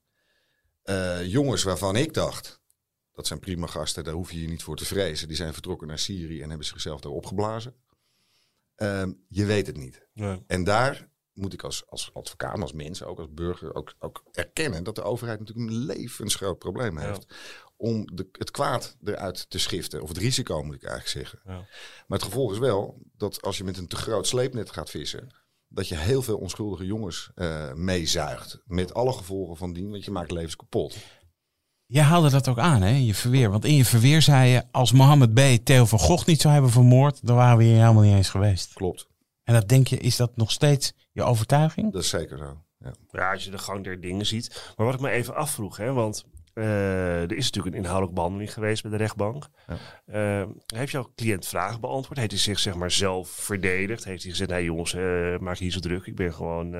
[0.82, 2.59] Eh, jongens waarvan ik dacht,
[3.12, 5.28] dat zijn prima gasten, daar hoef je je niet voor te vrezen.
[5.28, 7.74] Die zijn vertrokken naar Syrië en hebben zichzelf daar opgeblazen.
[8.74, 10.06] Ehm, je weet het niet.
[10.46, 14.84] En daar moet ik als, als advocaat, als mens, ook als burger, ook, ook erkennen
[14.84, 17.26] dat de overheid natuurlijk een levensgroot probleem heeft.
[17.76, 20.02] Om de, het kwaad eruit te schiften.
[20.02, 21.52] Of het risico moet ik eigenlijk zeggen.
[21.52, 21.66] Ja.
[22.06, 25.34] Maar het gevolg is wel dat als je met een te groot sleepnet gaat vissen.
[25.68, 28.60] Dat je heel veel onschuldige jongens eh, meezuigt.
[28.64, 30.96] Met alle gevolgen van dien, want je maakt levens kapot.
[31.92, 33.50] Jij haalde dat ook aan hè, in je verweer.
[33.50, 35.64] Want in je verweer zei je, als Mohammed B.
[35.64, 38.72] Theo van Gogh niet zou hebben vermoord, dan waren we hier helemaal niet eens geweest.
[38.72, 39.06] Klopt,
[39.44, 41.92] En dat denk je, is dat nog steeds je overtuiging?
[41.92, 42.62] dat is zeker zo.
[42.78, 42.92] Ja.
[43.10, 44.72] Ja, als je de gang der dingen ziet.
[44.76, 46.24] Maar wat ik me even afvroeg, hè, want
[46.54, 49.48] eh, er is natuurlijk een inhoudelijke behandeling geweest bij de rechtbank.
[49.66, 49.76] Ja.
[50.40, 52.18] Eh, heeft jouw cliënt vragen beantwoord?
[52.18, 54.04] Heeft hij zich zeg maar zelf verdedigd?
[54.04, 56.06] Heeft hij gezegd, nee jongens, eh, maak je niet zo druk.
[56.06, 56.70] Ik ben gewoon,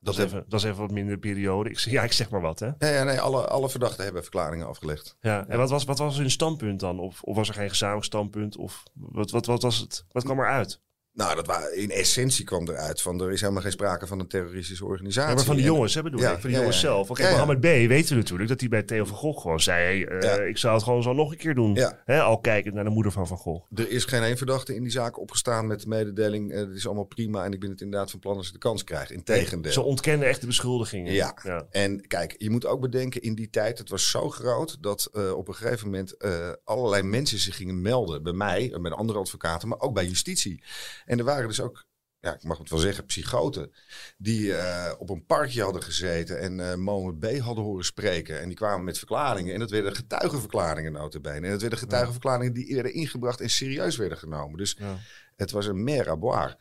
[0.00, 1.70] dat, is heb- even, dat is even wat minder periode.
[1.70, 2.66] Ik ja, ik zeg maar wat, hè.
[2.78, 5.16] Ja, nee, alle, alle verdachten hebben verklaringen afgelegd.
[5.20, 6.98] Ja, en wat was, wat was hun standpunt dan?
[6.98, 8.56] Of, of was er geen gezamenlijk standpunt?
[8.56, 10.04] Of wat, wat, wat was het?
[10.10, 10.80] Wat kwam eruit?
[11.14, 14.28] Nou, dat wa- in essentie kwam eruit van er is helemaal geen sprake van een
[14.28, 15.28] terroristische organisatie.
[15.30, 16.40] Ja, maar van de En- jongens, hè, bedoel Ja, ik.
[16.40, 17.18] Van de ja, jongens zelf.
[17.18, 17.30] Ja.
[17.30, 17.62] Mohammed B.
[17.62, 20.04] weten we natuurlijk dat hij bij Theo van Gogh gewoon zei...
[20.04, 21.78] Eh, ik zou het gewoon zo nog een keer doen.
[22.04, 23.66] Hè, al kijkend naar de moeder van Van Gogh.
[23.74, 26.52] Er is geen één verdachte in die zaak opgestaan met de mededeling.
[26.52, 28.58] eh, het is allemaal prima en ik ben het inderdaad van plan als ik de
[28.58, 29.10] kans krijg.
[29.10, 29.72] Integendeel.
[29.72, 31.12] Ze ontkennen echt de beschuldigingen.
[31.12, 31.66] Ja.
[31.70, 35.32] En kijk, je moet ook bedenken, in die tijd, het was zo groot dat eh,
[35.32, 36.16] op een gegeven moment
[36.64, 38.22] allerlei mensen zich gingen melden.
[38.22, 40.62] Bij mij, en bij de andere advocaten, maar ook bij justitie.
[41.04, 41.84] En er waren dus ook,
[42.18, 43.72] ja, ik mag het wel zeggen, psychoten.
[44.18, 47.38] Die eh, op een parkje hadden gezeten en eh Mohammed B.
[47.38, 48.40] hadden horen spreken.
[48.40, 49.54] En die kwamen met verklaringen.
[49.54, 51.46] En dat werden getuigenverklaringen notabene.
[51.46, 54.56] En dat werden getuigenverklaringen die werden ingebracht en serieus werden genomen.
[54.58, 54.98] Dus Ja.
[55.36, 56.58] het was een mer à boire.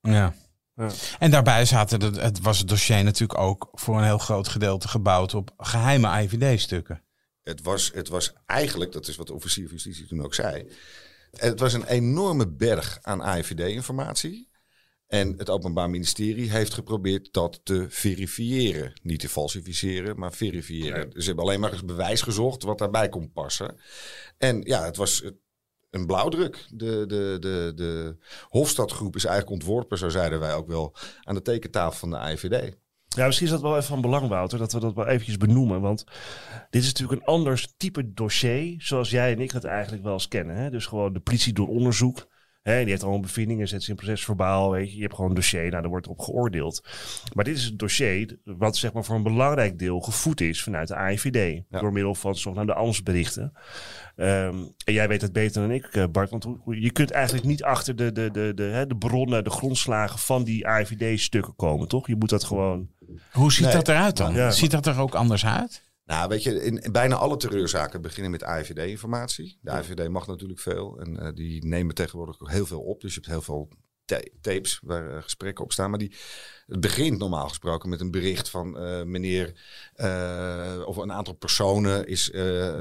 [0.00, 0.34] Ja.
[0.74, 0.90] Ja.
[1.18, 4.88] En daarbij zaten het, het was het dossier natuurlijk ook voor een heel groot gedeelte
[4.88, 7.02] gebouwd op geheime IVD-stukken.
[7.42, 10.68] Het was, het was eigenlijk, dat is wat de officier van justitie toen ook zei.
[11.30, 14.48] Het was een enorme berg aan AIVD-informatie.
[15.06, 19.00] En het Openbaar Ministerie heeft geprobeerd dat te verifiëren.
[19.02, 21.12] Niet te falsificeren, maar verifiëren.
[21.12, 23.80] Ze hebben alleen maar eens bewijs gezocht wat daarbij kon passen.
[24.38, 25.22] En ja, het was
[25.90, 26.66] een blauwdruk.
[26.70, 28.16] De, de, de, de
[28.48, 32.76] Hofstadgroep is eigenlijk ontworpen, zo zeiden wij ook wel, aan de tekentafel van de IVD.
[33.18, 35.80] Ja, misschien is dat wel even van belang, Wouter, dat we dat wel eventjes benoemen.
[35.80, 36.04] Want
[36.70, 40.28] dit is natuurlijk een anders type dossier, zoals jij en ik het eigenlijk wel eens
[40.28, 40.56] kennen.
[40.56, 40.70] Hè?
[40.70, 42.28] Dus gewoon de politie doet onderzoek.
[42.62, 44.70] Hè, die heeft allemaal bevindingen, zet ze in proces verbaal.
[44.70, 44.96] Weet je.
[44.96, 46.88] je hebt gewoon een dossier, nou, daar wordt op geoordeeld.
[47.34, 50.88] Maar dit is een dossier wat zeg maar, voor een belangrijk deel gevoed is vanuit
[50.88, 51.62] de AIVD.
[51.68, 53.52] Door middel van zogenaamde ambtsberichten.
[54.20, 56.30] Um, en jij weet het beter dan ik, eh, Bart.
[56.30, 60.44] Want je kunt eigenlijk niet achter de, de, de, de, de bronnen, de grondslagen van
[60.44, 62.06] die AIVD-stukken komen, toch?
[62.06, 62.88] Je moet dat gewoon.
[63.32, 64.52] Hoe ziet dat eruit dan?
[64.52, 65.86] Ziet dat er ook anders uit?
[66.04, 69.58] Nou, weet je, in, bijna alle terreurzaken beginnen met AIVD-informatie.
[69.60, 73.00] De AIVD mag natuurlijk veel en uh, die nemen tegenwoordig ook heel veel op.
[73.00, 73.68] Dus je hebt heel veel
[74.40, 75.90] tapes waar uh, gesprekken op staan.
[75.90, 76.12] Maar die,
[76.66, 79.52] het begint normaal gesproken met een bericht van uh, meneer
[79.96, 82.30] uh, of een aantal personen is.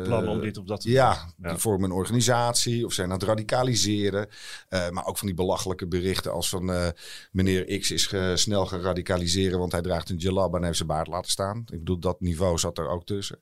[0.03, 0.83] Plan om dit of dat.
[0.83, 4.27] Ja, ja, die vormen een organisatie of zijn aan het radicaliseren.
[4.69, 6.93] maar ook van die belachelijke berichten als van
[7.31, 11.31] meneer X is snel geradicaliseren, want hij draagt een jalab en heeft zijn baard laten
[11.31, 11.59] staan.
[11.59, 13.39] Ik bedoel, dat niveau zat er ook tussen.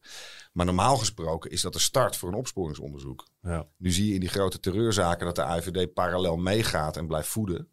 [0.56, 3.28] Maar normaal gesproken is dat de start voor een opsporingsonderzoek.
[3.42, 3.68] Ja.
[3.78, 7.68] Nu zie je in die grote terreurzaken dat de AIVD parallel meegaat en blijft voeden.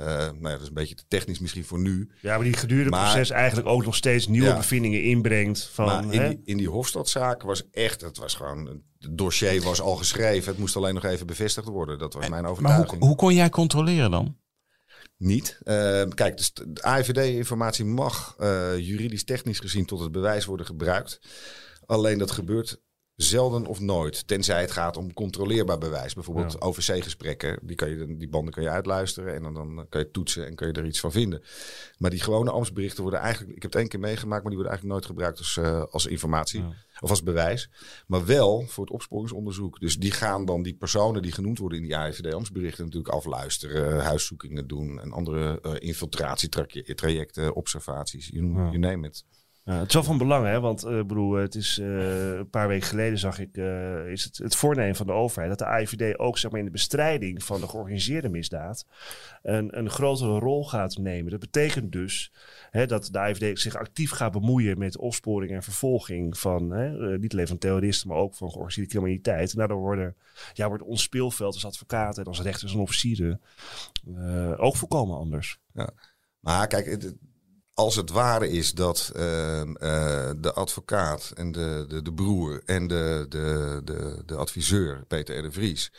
[0.00, 2.10] Uh, nou ja, dat is een beetje te technisch misschien voor nu.
[2.20, 5.68] Ja, maar die gedurende proces eigenlijk ook nog steeds nieuwe bevindingen inbrengt.
[5.72, 8.66] Van, maar in, die, in die Hofstadzaak was echt, het was gewoon,
[8.98, 10.50] het dossier was al geschreven.
[10.50, 11.98] Het moest alleen nog even bevestigd worden.
[11.98, 12.90] Dat was mijn overtuiging.
[12.90, 14.36] Maar hoe, hoe kon jij controleren dan?
[15.16, 15.58] Niet.
[15.64, 21.20] Uh, kijk, dus de AIVD-informatie mag uh, juridisch technisch gezien tot het bewijs worden gebruikt.
[21.86, 22.82] Alleen dat gebeurt
[23.16, 24.26] zelden of nooit.
[24.26, 26.14] Tenzij het gaat om controleerbaar bewijs.
[26.14, 26.58] Bijvoorbeeld ja.
[26.58, 27.58] OVC-gesprekken.
[27.62, 30.54] Die, kan je, die banden kan je uitluisteren en dan, dan kan je toetsen en
[30.54, 31.42] kan je er iets van vinden.
[31.98, 33.56] Maar die gewone ambtsberichten worden eigenlijk...
[33.56, 36.06] Ik heb het één keer meegemaakt, maar die worden eigenlijk nooit gebruikt als, uh, als
[36.06, 36.64] informatie.
[37.00, 37.70] Of als bewijs.
[38.06, 39.80] Maar wel voor het opsporingsonderzoek.
[39.80, 44.00] Dus die gaan dan die personen die genoemd worden in die AIVD-ambtsberichten natuurlijk afluisteren.
[44.00, 48.28] Huiszoekingen doen en andere uh, infiltratietrajecten, observaties.
[48.28, 48.40] Ja.
[48.40, 49.24] you name it.
[49.66, 50.60] Ja, het is wel van belang, hè?
[50.60, 54.38] Want uh, bedoel, het is uh, een paar weken geleden zag ik, uh, is het,
[54.38, 57.60] het voornemen van de overheid dat de AIVD ook zeg maar, in de bestrijding van
[57.60, 58.86] de georganiseerde misdaad
[59.42, 61.30] een, een grotere rol gaat nemen.
[61.30, 62.32] Dat betekent dus
[62.70, 67.32] hè, dat de AIVD zich actief gaat bemoeien met opsporing en vervolging van hè, niet
[67.32, 69.52] alleen van terroristen, maar ook van georganiseerde criminaliteit.
[69.52, 70.16] En daardoor worden,
[70.52, 73.40] ja, wordt ons speelveld als advocaten en als rechters en officieren
[74.56, 75.58] ook volkomen anders.
[75.72, 75.90] Ja.
[76.40, 77.14] Maar kijk, het,
[77.76, 79.22] als het waar is dat uh,
[79.60, 85.38] uh, de advocaat en de, de, de broer en de, de, de, de adviseur, Peter
[85.38, 85.42] R.
[85.42, 85.92] de Vries,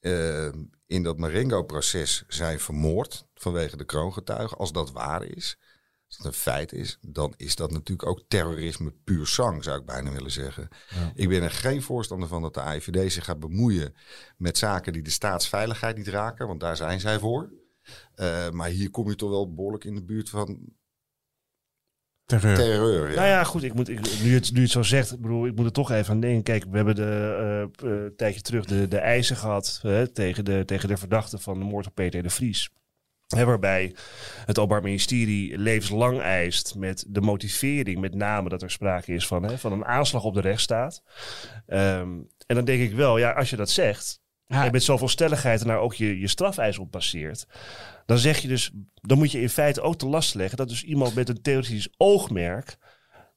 [0.00, 0.48] uh,
[0.86, 5.58] in dat Marengo-proces zijn vermoord vanwege de kroongetuigen, als dat waar is,
[6.06, 9.86] als dat een feit is, dan is dat natuurlijk ook terrorisme puur sang, zou ik
[9.86, 10.68] bijna willen zeggen.
[10.88, 11.12] Ja.
[11.14, 13.94] Ik ben er geen voorstander van dat de AIVD zich gaat bemoeien
[14.36, 17.52] met zaken die de staatsveiligheid niet raken, want daar zijn zij voor.
[18.52, 20.74] Maar hier kom je toch wel behoorlijk in de buurt van
[22.26, 22.54] Terreur.
[22.54, 23.14] Terreur ja.
[23.14, 23.62] Nou ja, goed.
[23.62, 25.90] Ik moet, ik, nu, het, nu het zo zegt, ik bedoel, ik moet er toch
[25.90, 26.42] even aan denken.
[26.42, 30.62] Kijk, we hebben de, uh, uh, tijdje terug de, de eisen gehad uh, tegen, de,
[30.64, 32.70] tegen de verdachte van de moord op Peter de Vries.
[33.26, 33.94] He, waarbij
[34.44, 39.42] het Openbaar Ministerie levenslang eist met de motivering, met name dat er sprake is van,
[39.42, 41.02] he, van een aanslag op de rechtsstaat.
[41.66, 45.60] Um, en dan denk ik wel, ja, als je dat zegt, en met zoveel stelligheid
[45.60, 47.46] en daar ook je, je strafeis op baseert,
[48.06, 48.70] dan zeg je dus,
[49.00, 51.88] dan moet je in feite ook te last leggen dat dus iemand met een theoretisch
[51.96, 52.78] oogmerk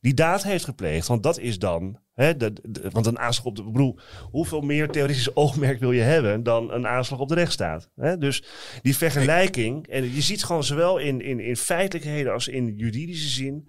[0.01, 1.07] die daad heeft gepleegd.
[1.07, 3.63] Want dat is dan Hè, de, de, want een aanslag op de.
[3.63, 3.99] Bedoel,
[4.31, 7.89] hoeveel meer theoretisch oogmerk wil je hebben dan een aanslag op de rechtsstaat?
[7.95, 8.17] Hè?
[8.17, 8.43] Dus
[8.81, 9.87] die vergelijking.
[9.87, 13.67] En je ziet gewoon zowel in, in, in feitelijkheden als in juridische zin.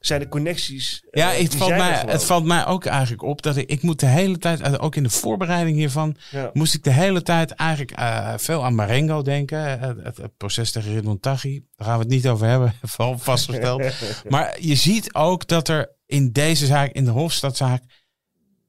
[0.00, 1.04] zijn de connecties.
[1.10, 4.00] Ja, uh, het, valt mij, het valt mij ook eigenlijk op dat ik, ik moet
[4.00, 4.78] de hele tijd.
[4.78, 6.16] ook in de voorbereiding hiervan.
[6.30, 6.50] Ja.
[6.52, 9.78] moest ik de hele tijd eigenlijk uh, veel aan Marengo denken.
[9.80, 11.62] Het, het, het proces tegen Ridwan Taghi.
[11.76, 12.74] Daar gaan we het niet over hebben,
[13.16, 13.82] vastgesteld.
[14.28, 17.82] maar je ziet ook dat er in deze zaak, in de Hofstadzaak,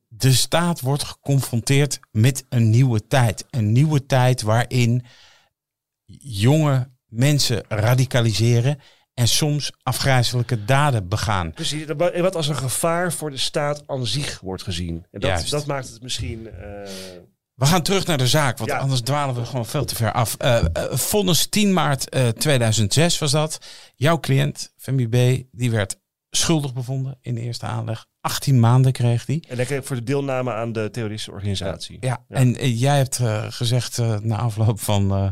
[0.08, 3.46] de staat wordt geconfronteerd met een nieuwe tijd.
[3.50, 5.06] Een nieuwe tijd waarin
[6.20, 8.80] jonge mensen radicaliseren
[9.14, 11.52] en soms afgrijzelijke daden begaan.
[11.54, 11.86] Precies,
[12.22, 15.06] wat als een gevaar voor de staat aan zich wordt gezien.
[15.12, 16.40] En dat, dat maakt het misschien...
[16.40, 16.52] Uh...
[17.54, 18.78] We gaan terug naar de zaak, want ja.
[18.78, 20.36] anders dwalen we gewoon veel te ver af.
[20.42, 23.58] Uh, uh, vonnis 10 maart 2006 was dat.
[23.96, 25.98] Jouw cliënt, Femi B, die werd
[26.36, 29.44] schuldig bevonden in de eerste aanleg 18 maanden kreeg hij.
[29.48, 31.98] En lekker voor de deelname aan de terroristische organisatie.
[32.00, 35.12] Ja, en eh, jij hebt eh, gezegd eh, na afloop van...
[35.14, 35.28] eh,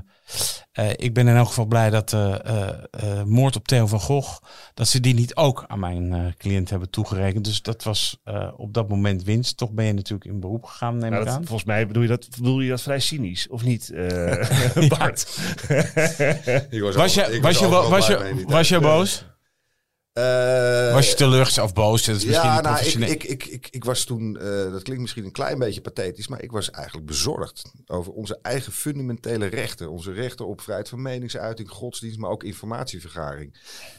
[0.72, 4.38] eh, ik ben in elk geval blij dat de moord op Theo van Gogh...
[4.74, 7.46] dat ze die niet ook aan mijn eh, cliënt hebben toegerekend.
[7.46, 9.58] Dus dat was eh, op dat moment winst.
[9.58, 11.46] Toch ben je natuurlijk in beroep gegaan, neem Nou, ik dat- aan.
[11.46, 15.38] volgens mij bedoel je, dat, bedoel je dat vrij cynisch, of niet, eh, Bart?
[16.70, 19.26] Ik was, Was je, was je, was je, was je boos?
[20.14, 22.06] Eh, Was je teleurgesteld of boos?
[22.06, 25.26] Dat is misschien ja, nou, ik, ik, ik, ik was toen, eh, dat klinkt misschien
[25.26, 29.90] een klein beetje pathetisch, maar ik was eigenlijk bezorgd over onze eigen fundamentele rechten.
[29.90, 33.58] Onze rechten op vrijheid van meningsuiting, godsdienst, maar ook informatievergaring.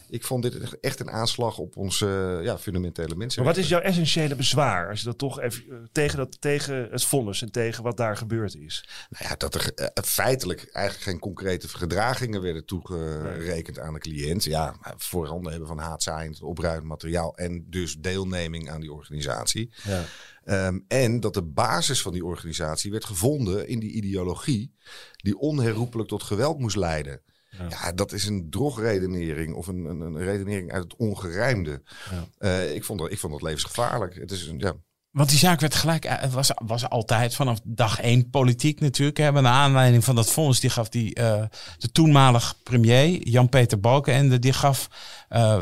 [0.09, 3.43] Ik vond dit echt een aanslag op onze ja, fundamentele mensen.
[3.43, 6.89] Maar wat is jouw essentiële bezwaar als je dat toch even eh, tegen, dat, tegen
[6.91, 8.89] het vonnis en tegen wat daar gebeurd is?
[9.11, 14.45] Nou ja, dat er eh, feitelijk eigenlijk geen concrete gedragingen werden toegerekend aan de cliënt.
[14.45, 19.71] Ja, voorhanden hebben van haatzaaiend, opruimend materiaal en dus deelneming aan die organisatie.
[19.83, 20.05] Ja.
[20.45, 24.73] Ehm, en dat de basis van die organisatie werd gevonden in die ideologie
[25.17, 27.21] die onherroepelijk tot geweld moest leiden.
[27.59, 27.67] Ja.
[27.69, 31.83] Ja, dat is een drogredenering of een, een, een redenering uit het ongerijmde.
[32.11, 32.27] Ja.
[32.39, 34.15] Eh, ik, vond dat, ik vond dat levensgevaarlijk.
[34.15, 34.75] Het is een, ja,
[35.11, 39.17] Want die zaak werd gelijk, eh, het was, was altijd vanaf dag één politiek natuurlijk.
[39.19, 39.33] Hè.
[39.33, 41.43] Naar aanleiding van dat vonnis, die gaf die, eh,
[41.79, 44.89] de toenmalig premier, Jan-Peter Balkenende, die gaf,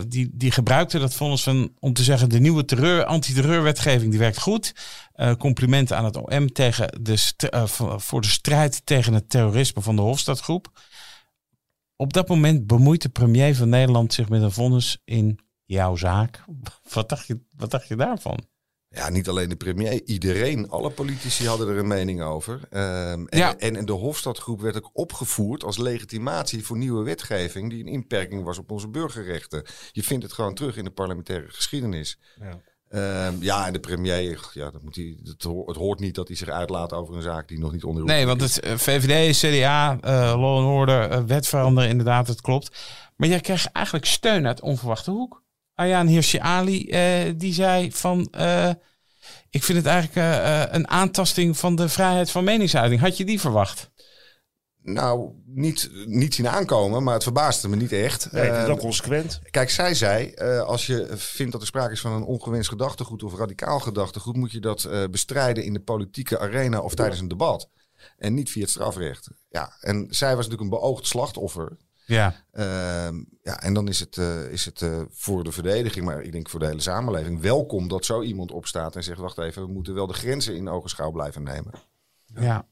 [0.09, 4.41] die, die gebruikte dat vonnis van, om te zeggen, de nieuwe terreur, antiterreurwetgeving, die werkt
[4.41, 4.75] goed.
[5.39, 7.17] Complimenten aan het OM tegen de
[7.97, 10.71] voor de strijd tegen het terrorisme van de Hofstadgroep.
[11.97, 16.45] Op dat moment bemoeit de premier van Nederland zich met een vonnis in jouw zaak.
[16.95, 18.45] Wat dacht je, wat dacht je daarvan?
[18.89, 22.61] Ja, niet alleen de premier, iedereen, alle politici hadden er een mening over.
[22.71, 23.57] Ehm, en, Ja.
[23.59, 28.45] en, en de Hofstadgroep werd ook opgevoerd als legitimatie voor nieuwe wetgeving die een inperking
[28.45, 29.63] was op onze burgerrechten.
[29.93, 32.19] Je vindt het gewoon terug in de parlementaire geschiedenis.
[32.41, 32.61] Ja.
[32.93, 36.29] Ehm, ja, en de premier, ja, dat moet hij, het, ho- het hoort niet dat
[36.29, 39.37] hij zich uitlaat over een zaak die nog niet onder Nee, want het eh, VVD,
[39.39, 42.79] CDA, eh, Law and Order, eh, wet veranderen, inderdaad, het klopt.
[43.17, 45.43] Maar jij kreeg eigenlijk steun uit onverwachte hoek.
[45.75, 48.21] Ayaan Hirsi Ali, eh, die zei van...
[49.51, 50.29] ik vind het eigenlijk
[50.75, 53.01] een aantasting van de vrijheid van meningsuiting.
[53.01, 53.91] Had je die verwacht?
[54.83, 58.33] Nou, niet, niet zien aankomen, maar het verbaasde me niet echt.
[58.33, 59.41] Nee, het Ehm, wel consequent.
[59.51, 63.23] Kijk, zij zei, eh, als je vindt dat er sprake is van een ongewenst gedachtegoed
[63.23, 67.29] of radicaal gedachtegoed, moet je dat eh, bestrijden in de politieke arena of tijdens een
[67.29, 67.69] debat.
[68.17, 69.29] En niet via het strafrecht.
[69.49, 71.77] Ja, en zij was natuurlijk een beoogd slachtoffer.
[72.07, 72.35] Ja.
[72.51, 76.33] Ehm, ja, en dan is het, eh, is het eh, voor de verdediging, maar ik
[76.33, 79.73] denk voor de hele samenleving, welkom dat zo iemand opstaat en zegt: wacht even, we
[79.73, 81.73] moeten wel de grenzen in ogenschouw blijven nemen.
[82.35, 82.67] ja.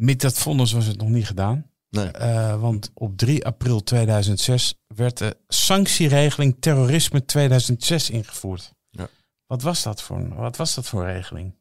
[0.00, 1.70] Met dat vonnis was het nog niet gedaan.
[1.90, 2.06] Nee.
[2.06, 8.72] Eh, want op 3 april 2006 werd de sanctieregeling terrorisme 2006 ingevoerd.
[8.90, 9.08] Ja.
[9.46, 11.56] Wat was dat voor, wat was dat voor regeling?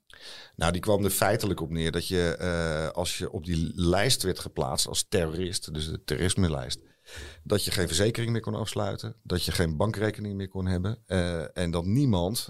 [0.55, 4.23] Nou, die kwam er feitelijk op neer dat je, eh, als je op die lijst
[4.23, 6.79] werd geplaatst als terrorist, dus de terrorisme-lijst,
[7.43, 11.57] dat je geen verzekering meer kon afsluiten, dat je geen bankrekening meer kon hebben eh,
[11.57, 12.49] en dat niemand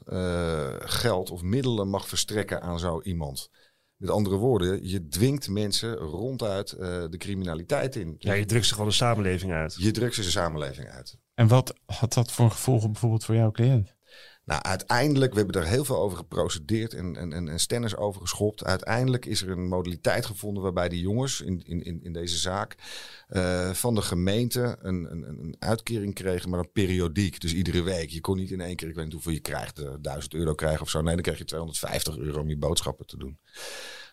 [0.79, 3.49] geld of middelen mag verstrekken aan zo iemand.
[3.97, 8.15] Met andere woorden, je dwingt mensen ronduit eh, de criminaliteit in.
[8.19, 9.75] Ja, je drukt ze gewoon de samenleving uit.
[9.79, 11.17] Je drukt ze de samenleving uit.
[11.33, 13.96] En wat had dat voor gevolgen bijvoorbeeld voor jouw cliënt?
[14.47, 18.21] Nou, uiteindelijk, we hebben daar heel veel over geprocedeerd en, en, en, en stennis over
[18.21, 18.63] geschopt.
[18.63, 22.75] Uiteindelijk is er een modaliteit gevonden waarbij die jongens in, in, in, deze zaak
[23.27, 27.41] eh, van de gemeente een, een, een uitkering kregen, maar een periodiek.
[27.41, 28.09] Dus iedere week.
[28.09, 30.53] Je kon niet in één keer, ik weet niet hoeveel je krijgt, eh, 1000 euro
[30.53, 31.01] krijgen of zo.
[31.01, 33.39] Nee, dan krijg je 250 euro om je boodschappen te doen.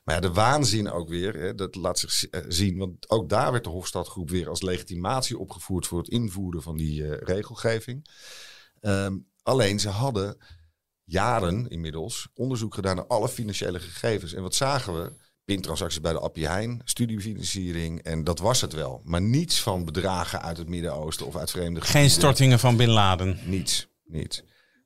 [0.05, 2.79] Maar ja, de waanzin ook weer, hè, dat laat zich zi- eh, zien.
[2.79, 7.15] Want ook daar werd de Hofstadgroep weer als legitimatie opgevoerd voor het invoeren van die
[7.15, 8.07] regelgeving.
[8.81, 10.37] Ehm, alleen ze hadden
[11.05, 14.35] jaren inmiddels onderzoek gedaan naar alle financiële gegevens.
[14.35, 15.13] En wat zagen we?
[15.45, 19.01] Pintransacties bij de Appie Heijn, studiefinanciering en dat was het wel.
[19.05, 23.39] Maar niets van bedragen uit het Midden-Oosten of uit vreemde Geen stortingen van Bin Laden.
[23.45, 24.43] Niets, niets.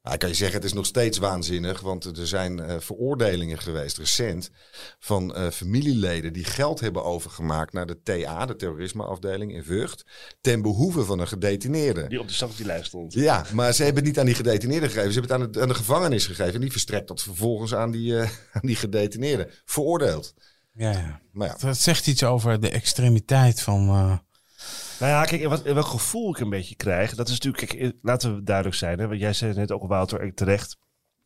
[0.09, 3.59] Nou, ik kan je zeggen, het is nog steeds waanzinnig, want er zijn eh, veroordelingen
[3.59, 4.50] geweest recent
[4.98, 10.04] van eh, familieleden die geld hebben overgemaakt naar de TA, de terrorismeafdeling in Vught,
[10.40, 12.06] ten behoeve van een gedetineerde.
[12.06, 13.12] Die op de sanctielijst stond.
[13.12, 15.12] Ja, maar ze hebben het niet aan die gedetineerde gegeven.
[15.12, 16.54] Ze hebben het aan de, aan de gevangenis gegeven.
[16.54, 19.50] En die verstrekt dat vervolgens aan die, eh, aan die gedetineerde.
[19.64, 20.34] Veroordeeld.
[20.72, 21.20] Ja, ja.
[21.32, 23.88] Maar ja, Dat zegt iets over de extremiteit van...
[24.99, 28.42] Nou ja, kijk, wat, gevoel ik een beetje krijg, dat is natuurlijk, eh, laten we
[28.42, 30.76] duidelijk zijn, hè, want jij zei net ook, Wouter, eh, terecht.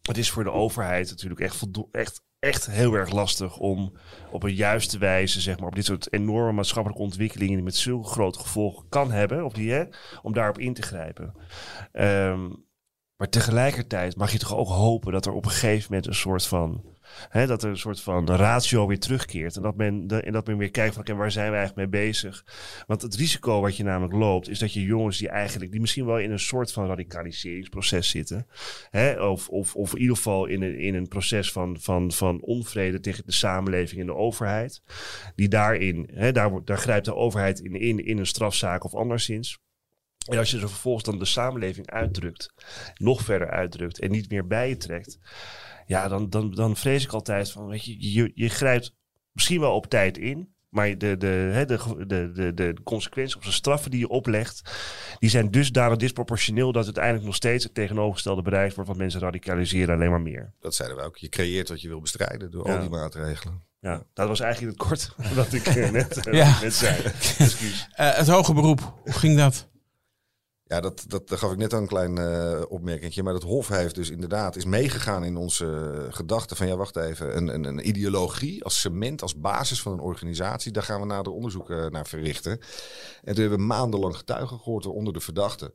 [0.03, 3.97] Het is voor de overheid natuurlijk echt, echt, echt heel erg lastig om
[4.31, 8.09] op een juiste wijze, zeg maar, op dit soort enorme maatschappelijke ontwikkelingen die met zulke
[8.09, 9.85] grote gevolgen kan hebben, of die, hè,
[10.23, 11.35] om daarop in te grijpen.
[11.93, 12.49] Ehm,
[13.17, 16.47] Maar tegelijkertijd mag je toch ook hopen dat er op een gegeven moment een soort
[16.47, 16.85] van.
[17.29, 19.57] Hè, dat er een soort van ratio weer terugkeert.
[19.57, 22.03] En dat men, de, dat men weer kijkt van oké, waar zijn we eigenlijk mee
[22.03, 22.45] bezig?
[22.87, 26.07] Want het risico wat je namelijk loopt, is dat je jongens die eigenlijk, die misschien
[26.07, 28.47] wel in een soort van radicaliseringsproces zitten.
[28.91, 32.41] Hè, of, of, of in ieder geval in een, in een proces van, van, van
[32.41, 34.83] onvrede tegen de samenleving en de overheid.
[35.35, 39.59] Die daarin, hè, daar, daar grijpt de overheid in, in, in een strafzaak of anderszins.
[40.29, 42.53] En als je er vervolgens dan de samenleving uitdrukt,
[42.95, 45.19] nog verder uitdrukt en niet meer bij je trekt,
[45.87, 48.95] ja, dan, dan, dan vrees ik altijd van, weet je, je, je grijpt
[49.33, 53.45] misschien wel op tijd in, maar de, de, hè, de, de, de, de consequenties of
[53.45, 54.63] de straffen die je oplegt,
[55.19, 59.95] die zijn dusdanig disproportioneel dat uiteindelijk nog steeds het tegenovergestelde bereikt wordt, want mensen radicaliseren
[59.95, 60.53] alleen maar meer.
[60.61, 61.17] Dat zeiden we ook.
[61.17, 62.75] Je creëert wat je wil bestrijden door Ja.
[62.75, 63.63] al die maatregelen.
[63.81, 66.61] Ja, dat was eigenlijk het kort wat ik eh, net, eh, Ja.
[66.61, 67.03] net zei.
[67.93, 69.71] Eh, het hoge beroep, hoe ging dat?
[70.73, 72.19] Ja, dat, dat, gaf ik net al een klein
[72.69, 73.23] opmerkingje.
[73.23, 76.97] Maar dat Hof heeft dus inderdaad is meegegaan in onze eh, gedachten van ja, wacht
[76.97, 77.37] even.
[77.37, 80.73] Een, een, een ideologie als cement, als basis van een organisatie.
[80.73, 82.53] Daar gaan we nader onderzoek eh, naar verrichten.
[82.53, 85.75] En toen hebben we maandenlang getuigen gehoord onder de verdachten.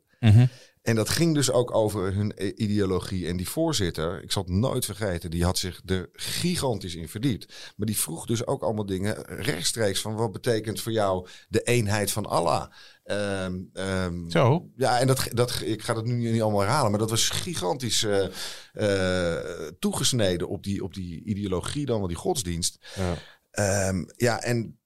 [0.88, 3.26] En dat ging dus ook over hun ideologie.
[3.26, 7.72] En die voorzitter, ik zal het nooit vergeten, die had zich er gigantisch in verdiept.
[7.76, 12.10] Maar die vroeg dus ook allemaal dingen rechtstreeks van wat betekent voor jou de eenheid
[12.10, 12.72] van Allah?
[13.04, 14.70] Ehm, ehm, Zo.
[14.76, 18.04] ja, en dat, dat, ik ga dat nu niet allemaal herhalen, maar dat was gigantisch
[18.04, 18.28] eh,
[18.72, 22.78] eh, toegesneden op die, op die ideologie dan, wel die godsdienst.
[22.96, 23.14] Ja.
[23.50, 24.78] Ehm, ja, en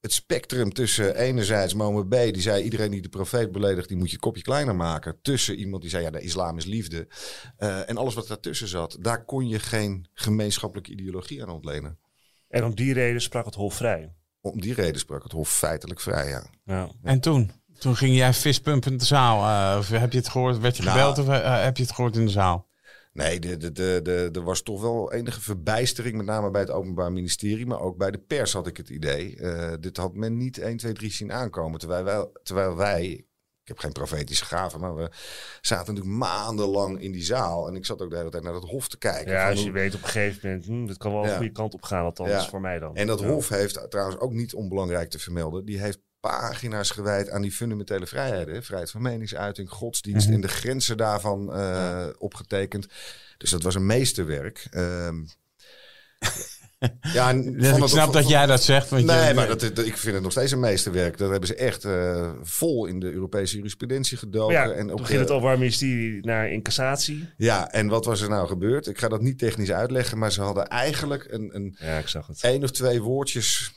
[0.00, 2.12] het spectrum tussen enerzijds Mohammed B.
[2.32, 5.18] die zei iedereen die de profeet beledigt, die moet je kopje kleiner maken.
[5.22, 7.08] Tussen iemand die zei ja, de islam is liefde.
[7.56, 11.98] Eh, en alles wat daartussen zat, daar kon je geen gemeenschappelijke ideologie aan ontlenen.
[12.48, 14.12] En om die reden sprak het Hof vrij.
[14.40, 16.42] Om die reden sprak het Hof feitelijk vrij, ja.
[16.64, 16.88] Ja.
[17.02, 17.50] En toen?
[17.78, 19.44] Toen ging jij fistpumpend de zaal.
[19.72, 20.58] eh, of heb je het gehoord?
[20.58, 20.96] Werd je Nou.
[20.98, 22.66] gebeld of eh, heb je het gehoord in de zaal?
[23.18, 26.70] Nee, de, de, de, de, er was toch wel enige verbijstering, met name bij het
[26.70, 29.36] Openbaar Ministerie, maar ook bij de pers had ik het idee.
[29.36, 31.78] Eh, dit had men niet 1, 2, 3 zien aankomen.
[31.78, 33.04] Terwijl wij, terwijl wij,
[33.62, 35.10] ik heb geen profetische gaven, maar we
[35.60, 37.68] zaten natuurlijk maandenlang in die zaal.
[37.68, 39.32] En ik zat ook de hele tijd naar dat hof te kijken.
[39.32, 41.30] Ja, als je hoe- weet op een gegeven moment, hm, dit kan wel Ja.
[41.30, 42.48] een goede kant op gaan, althans Ja.
[42.48, 42.94] voor mij dan.
[42.96, 43.26] En dat Ja.
[43.26, 45.64] Hof heeft trouwens ook niet onbelangrijk te vermelden.
[45.64, 48.54] Die heeft pagina's gewijd aan die fundamentele vrijheden.
[48.54, 48.62] hè.
[48.62, 50.34] Vrijheid van meningsuiting, godsdienst Mhm.
[50.34, 52.86] en de grenzen daarvan eh, opgetekend.
[53.38, 54.66] Dus dat was een meesterwerk.
[54.70, 55.16] Ehm
[57.12, 58.88] ja, Dus ik het- snap van- dat jij dat zegt.
[58.88, 61.18] Want Nee, je, maar dat, dat- ik vind het nog steeds een meesterwerk.
[61.18, 64.54] Dat hebben ze echt eh, vol in de Europese jurisprudentie gedoken.
[64.54, 67.28] ja, en op ging de- het over ministerie naar incassatie.
[67.36, 68.86] Ja, en wat was er nou gebeurd?
[68.86, 72.26] Ik ga dat niet technisch uitleggen, maar ze hadden eigenlijk een, een Ja, ik zag
[72.26, 72.42] het.
[72.42, 73.72] één of twee woordjes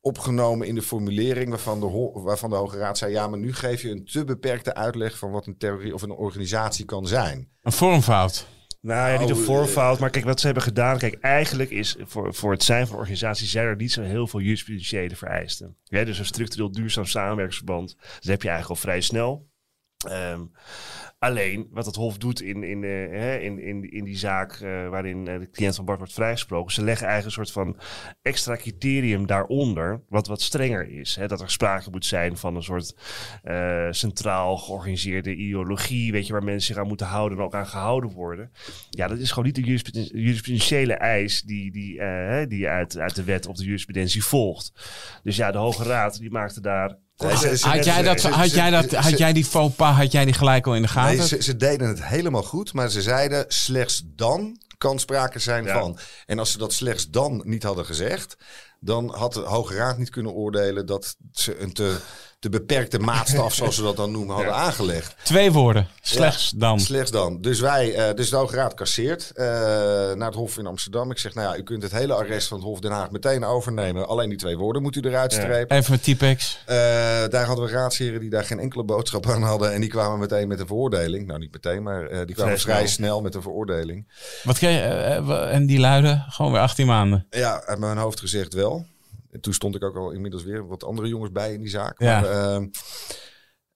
[0.00, 3.82] opgenomen in de formulering waarvan de, waarvan de Hoge Raad zei: ja, maar nu geef
[3.82, 7.48] je een te beperkte uitleg van wat een theorie of een organisatie kan zijn.
[7.62, 8.46] Een vormfout.
[8.80, 10.98] Nou ja, niet een Nou, voorfout, maar kijk wat ze hebben gedaan.
[10.98, 14.40] Kijk, eigenlijk is voor, voor het zijn van organisaties zijn er niet zo heel veel
[14.40, 15.76] jurisprudentiële vereisten.
[15.84, 19.48] Ja, dus een structureel duurzaam samenwerksverband, dat heb je eigenlijk al vrij snel.
[20.08, 20.40] Ehm,
[21.20, 25.28] alleen wat het Hof doet in, in, eh, in, in, in die zaak eh, waarin
[25.28, 27.76] eh, de cliënt van Bart wordt vrijgesproken, ze leggen eigenlijk een soort van
[28.22, 31.16] extra criterium daaronder, wat wat strenger is.
[31.16, 32.94] Hè, dat er sprake moet zijn van een soort
[33.90, 38.10] centraal georganiseerde ideologie, weet je, waar mensen zich aan moeten houden en ook aan gehouden
[38.10, 38.50] worden.
[38.90, 39.62] Ja, dat is gewoon niet de
[40.20, 42.00] jurisprudentiële eis die, die,
[42.46, 44.72] die uit, uit de wet of de jurisprudentie volgt.
[45.22, 46.98] Dus ja, de Hoge Raad die maakte daar.
[47.20, 50.12] Nee, ze- ze- Had jij, dat, had jij, dat, had jij die faux pas, had
[50.12, 51.16] jij die gelijk al in de gaten?
[51.18, 55.64] Nee, ze, ze deden het helemaal goed, maar ze zeiden slechts dan kan sprake zijn
[55.64, 55.80] Ja.
[55.80, 55.98] van.
[56.26, 58.36] En als ze dat slechts dan niet hadden gezegd,
[58.80, 61.96] dan had de Hoge Raad niet kunnen oordelen dat ze een te,
[62.40, 65.14] te beperkte maatstaf, zoals ze dat dan noemen, hadden aangelegd.
[65.22, 65.88] Twee woorden.
[66.00, 66.80] Slechts dan.
[66.80, 67.40] Slechts dan.
[67.40, 69.46] Dus wij, eh, dus de Hoge Raad kasseert eh,
[70.14, 71.10] naar het Hof in Amsterdam.
[71.10, 73.44] Ik zeg, nou ja, u kunt het hele arrest van het Hof Den Haag meteen
[73.44, 74.08] overnemen.
[74.08, 75.40] Alleen die twee woorden moet u eruit Ja.
[75.40, 75.76] strepen.
[75.76, 76.58] Even met Typex.
[76.66, 76.76] Eh,
[77.28, 79.72] daar hadden we raadsheren die daar geen enkele boodschap aan hadden.
[79.72, 81.26] En die kwamen meteen met een veroordeling.
[81.26, 82.88] Nou, niet meteen, maar eh, die kwamen Vrij vrij snel.
[83.08, 84.08] snel met een veroordeling.
[84.42, 84.80] Wat kreeg,
[85.50, 87.26] en die luiden gewoon weer 18 maanden.
[87.30, 88.86] Ja, uit mijn hoofd gezegd wel.
[89.30, 92.00] En toen stond ik ook al inmiddels weer wat andere jongens bij in die zaak.
[92.00, 92.20] Ja.
[92.20, 92.66] Maar, ehm,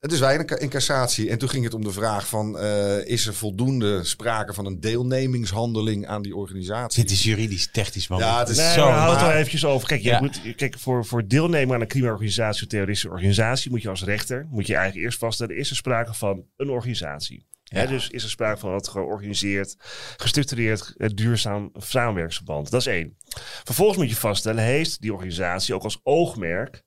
[0.04, 1.30] het is wij in cassatie.
[1.30, 2.58] En toen ging het om de vraag van...
[2.58, 7.02] eh, is er voldoende sprake van een deelnemingshandeling aan die organisatie?
[7.02, 8.18] Dit is juridisch, technisch, man.
[8.18, 9.88] Ja, het is Nee, zo, maar houd het wel eventjes over.
[9.88, 13.82] Kijk, je moet, kijk voor, voor deelnemen aan een criminele organisatie of terroristische organisatie moet
[13.82, 17.46] je als rechter moet je eigenlijk eerst vaststellen: is er sprake van een organisatie?
[17.74, 19.76] Hè, dus is er sprake van het georganiseerd,
[20.16, 22.70] gestructureerd, eh, duurzaam samenwerksverband.
[22.70, 23.16] Dat is één.
[23.64, 26.82] Vervolgens moet je vaststellen: heeft die organisatie ook als oogmerk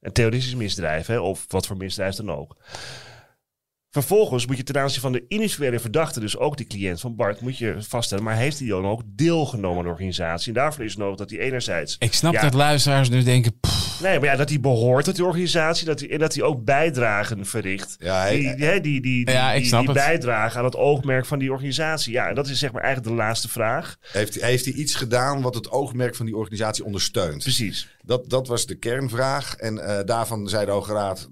[0.00, 2.56] een terroristisch misdrijf, hè, of wat voor misdrijf dan ook?
[3.90, 7.40] Vervolgens moet je ten aanzien van de individuele verdachte, dus ook die cliënt van Bart,
[7.40, 10.48] moet je vaststellen, maar heeft hij dan ook deelgenomen aan de organisatie?
[10.48, 11.96] En daarvoor is het nodig dat hij enerzijds...
[11.98, 12.40] Ik snap Ja.
[12.42, 13.60] dat luisteraars nu denken...
[13.60, 16.42] pff, Nee, maar ja, dat hij behoort tot die organisatie dat hij, en dat hij
[16.42, 17.96] ook bijdragen verricht.
[17.98, 21.26] Ja, hij- die, die, die, die, Ja, ik die, snap die bijdragen aan het oogmerk
[21.26, 22.12] van die organisatie.
[22.12, 23.96] Ja, en dat is zeg maar eigenlijk de laatste vraag.
[24.12, 27.42] Heeft, heeft hij iets gedaan wat het oogmerk van die organisatie ondersteunt?
[27.42, 27.88] Precies.
[28.02, 29.54] Dat, dat was de kernvraag.
[29.56, 31.28] En eh, daarvan zei de Hoge Raad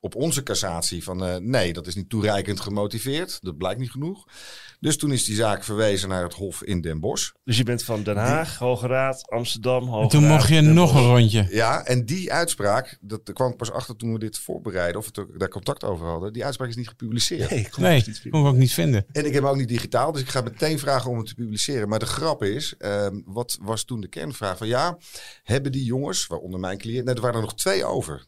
[0.00, 3.38] op onze cassatie van eh, nee, dat is niet toereikend gemotiveerd.
[3.42, 4.26] Dat blijkt niet genoeg.
[4.82, 7.30] Dus toen is die zaak verwezen naar het Hof in Den Bosch.
[7.44, 10.54] Dus je bent van Den Haag, Hoge Raad, Amsterdam, Hoge en toen Raad, mocht je
[10.54, 11.04] Den nog Bosch.
[11.04, 11.46] een rondje.
[11.50, 15.08] Ja, en die uitspraak, dat daar kwam ik pas achter toen we dit voorbereiden, of
[15.12, 16.32] we daar contact over hadden.
[16.32, 17.50] Die uitspraak is niet gepubliceerd.
[17.50, 19.04] Nee, ik kon Nee, niet kon ik ook niet vinden.
[19.12, 21.34] En ik heb hem ook niet digitaal, dus ik ga meteen vragen om het te
[21.34, 21.88] publiceren.
[21.88, 24.56] Maar de grap is, ehm, wat was toen de kernvraag?
[24.56, 24.98] Van ja,
[25.42, 28.26] hebben die jongens, waaronder mijn cliënt, nee, er waren er nog twee over.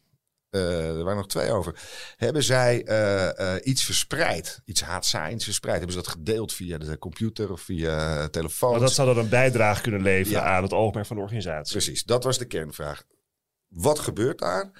[0.54, 1.80] Eh, er waren nog twee over.
[2.16, 5.76] Hebben zij eh, eh, iets verspreid, iets haatzaaiends verspreid?
[5.76, 8.70] Hebben ze dat gedeeld via de computer of via telefoon?
[8.70, 10.56] Maar dat zou dan een bijdrage kunnen leveren Ja.
[10.56, 11.72] aan het oogmerk van de organisatie.
[11.72, 13.04] Precies, dat was de kernvraag.
[13.68, 14.70] Wat gebeurt daar?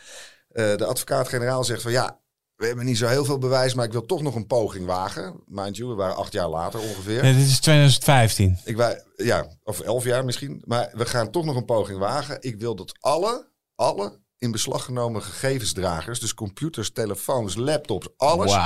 [0.48, 2.20] Eh, de advocaat-generaal zegt van ja,
[2.56, 5.42] we hebben niet zo heel veel bewijs, maar ik wil toch nog een poging wagen.
[5.46, 7.22] Mind you, we waren acht jaar later ongeveer.
[7.22, 8.58] Nee, dit is 2015.
[8.64, 10.62] Ik ja, of elf jaar misschien.
[10.66, 12.36] Maar we gaan toch nog een poging wagen.
[12.40, 18.56] Ik wil dat alle, alle in beslag genomen gegevensdragers, dus computers, telefoons, laptops, alles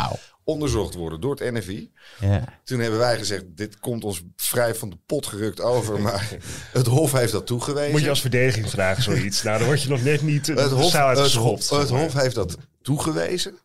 [0.44, 1.90] onderzocht worden door het NFI.
[2.20, 2.44] Ja.
[2.64, 6.36] Toen hebben wij gezegd, dit komt ons vrij van de pot gerukt over, maar
[6.72, 7.92] het Hof heeft dat toegewezen.
[7.92, 9.42] Moet je als verdediging vragen zoiets?
[9.42, 11.32] nou, dan word je nog net niet het het Hof, zaal het.
[11.34, 13.58] Hof, het Hof heeft dat toegewezen.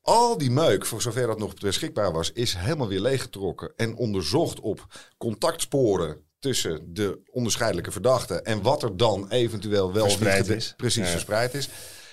[0.00, 4.60] Al die meuk, voor zover dat nog beschikbaar was, is helemaal weer leeggetrokken en onderzocht
[4.60, 4.86] op
[5.18, 10.74] contactsporen tussen de onderscheidelijke verdachten en wat er dan eventueel wel Verspreid is.
[10.76, 11.10] precies Ja.
[11.10, 11.68] verspreid is.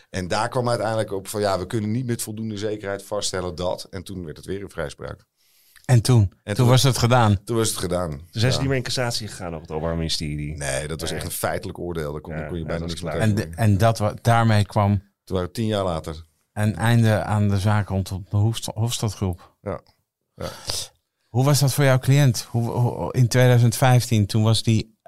[0.10, 3.88] En daar kwam uiteindelijk op van ja, we kunnen niet met voldoende zekerheid vaststellen dat.
[3.90, 5.26] En toen werd het weer een vrijspraak.
[5.86, 6.22] En toen?
[6.22, 7.44] En toen toen- was het gedaan.
[7.44, 8.10] Toen was het gedaan.
[8.10, 8.58] Dus zijn ze Ja.
[8.60, 10.58] niet meer in cassatie gegaan op het Openbaar Ministerie.
[10.58, 12.12] Nee, dat was echt een feitelijk oordeel.
[12.12, 15.36] Daar kon, Ja, kon je bijna niks meer En, en dat, wa- daarmee kwam Toen
[15.36, 16.24] waren we tien jaar later.
[16.54, 18.38] een einde aan de zaak rondom de
[18.74, 19.56] Hofstadgroep.
[19.62, 19.80] Ja.
[20.36, 20.50] Ja.
[21.32, 22.42] Hoe was dat voor jouw cliënt?
[22.50, 25.00] Hoe, hoe- in 2015, toen was die...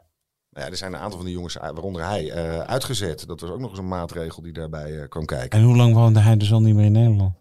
[0.49, 3.27] Nou ja, er zijn een aantal van die jongens, waaronder hij, eh, uitgezet.
[3.27, 5.59] Dat was ook nog eens een maatregel die daarbij eh, kwam kijken.
[5.59, 7.35] En hoe lang woonde hij dus al niet meer in Nederland?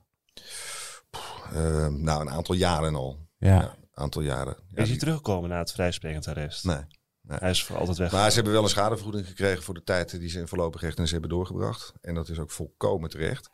[1.52, 3.18] Eh, nou, een aantal jaren al.
[3.38, 3.48] Ja.
[3.54, 4.54] Ja, een aantal jaren.
[4.58, 6.64] Ja, is hij die- teruggekomen na het vrijsprekend arrest?
[6.64, 6.80] Nee.
[7.26, 8.12] Hij is voor altijd weg.
[8.12, 11.10] Maar ze hebben wel een schadevergoeding gekregen voor de tijd die ze in voorlopig hechtenis
[11.10, 11.92] hebben doorgebracht.
[12.00, 13.50] En dat is ook volkomen terecht.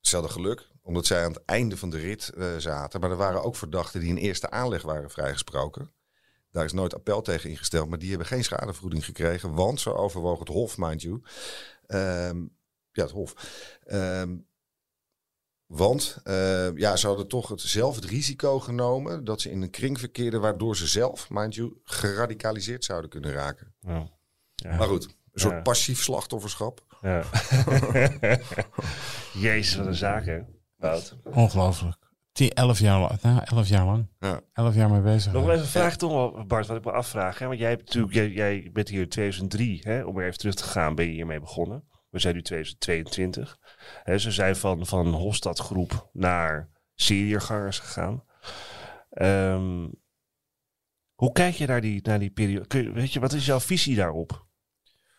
[0.00, 3.00] Ze hadden geluk, omdat zij aan het einde van de rit eh, zaten.
[3.00, 5.92] Maar er waren ook verdachten die in eerste aanleg waren vrijgesproken.
[6.50, 9.54] Daar is nooit appel tegen ingesteld, maar die hebben geen schadevergoeding gekregen.
[9.54, 11.22] Want, zo overwoog het Hof, mind you.
[11.86, 12.38] ehm,
[12.92, 13.34] ja, het Hof.
[13.84, 14.36] Ehm,
[15.66, 19.70] want eh, ja, ze hadden toch het, zelf het risico genomen dat ze in een
[19.70, 23.74] kring verkeerden waardoor ze zelf, mind you, geradicaliseerd zouden kunnen raken.
[23.80, 24.08] Ja.
[24.54, 24.76] Ja.
[24.76, 25.60] Maar goed, een soort Ja.
[25.62, 26.86] passief slachtofferschap.
[27.00, 27.24] Ja.
[29.46, 30.40] Jezus, wat een zaak, hè?
[30.78, 31.16] Wout.
[31.24, 31.96] Ongelooflijk.
[32.32, 33.20] 10, 11 jaar lang.
[33.22, 34.06] Nou, 11 jaar lang.
[34.18, 34.40] Ja.
[34.52, 35.32] 11 jaar mee bezig.
[35.32, 37.38] Nog wel even een vraag toch Bart, wat ik me afvraag.
[37.38, 37.46] Hè?
[37.46, 40.02] Want jij, hebt natuurlijk, jij, jij bent hier in 2003, hè?
[40.02, 41.84] om weer even terug te gaan, ben je hiermee begonnen.
[42.10, 43.58] We zijn nu 2022.
[44.02, 48.24] Hè, ze zijn van, van Hofstadgroep naar Syriërgangers gegaan.
[49.10, 49.88] Ehm,
[51.14, 52.66] hoe kijk je naar die, naar die periode?
[52.66, 54.46] Kun je, weet je, wat is jouw visie daarop?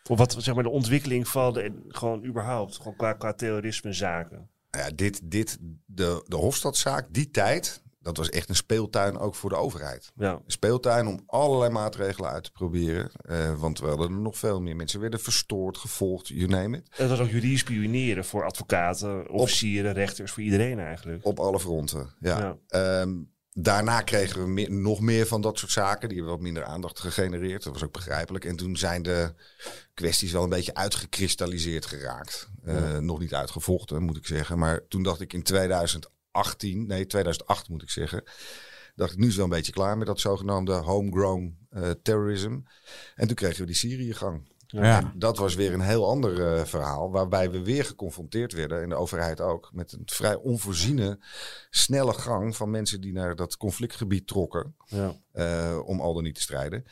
[0.10, 4.38] Of wat zeg maar de ontwikkeling van de, en gewoon überhaupt, gewoon qua, qua terrorismezaken.
[4.38, 9.36] Nou Ja, dit, dit, de, de Hofstadzaak, die tijd, dat was echt een speeltuin ook
[9.36, 10.12] voor de overheid.
[10.16, 13.12] Ja, Een speeltuin om allerlei maatregelen uit te proberen.
[13.22, 15.00] eh, want we hadden er nog veel meer mensen.
[15.00, 16.88] werden verstoord, gevolgd, you name it.
[16.90, 21.26] het was ook juridisch pioneren voor advocaten, officieren, rechters, voor iedereen eigenlijk.
[21.26, 22.38] Op alle fronten, ja.
[22.40, 22.58] Ja.
[23.02, 23.14] Ehm,
[23.52, 26.08] daarna kregen we meer- nog meer van dat soort zaken.
[26.10, 27.64] Die hebben wat minder aandacht gegenereerd.
[27.64, 28.46] Dat was ook begrijpelijk.
[28.46, 29.34] En toen zijn de
[30.00, 32.50] kwesties wel een beetje uitgekristalliseerd geraakt.
[32.64, 34.58] Eh, Nog niet uitgevochten, moet ik zeggen.
[34.60, 38.24] Maar toen dacht ik in 2018, nee 2008 moet ik zeggen...
[38.96, 42.60] dacht ik, nu is wel een beetje klaar met dat zogenaamde homegrown eh terrorism.
[43.16, 44.48] En toen kregen we die Syriëgang.
[44.72, 44.98] Ja.
[44.98, 48.90] En dat was weer een heel ander eh, verhaal, waarbij we weer geconfronteerd werden, en
[48.90, 51.20] de overheid ook, met een vrij onvoorziene,
[51.70, 55.16] snelle gang van mensen die naar dat conflictgebied trokken, Ja.
[55.32, 56.86] eh, om al dan niet te strijden.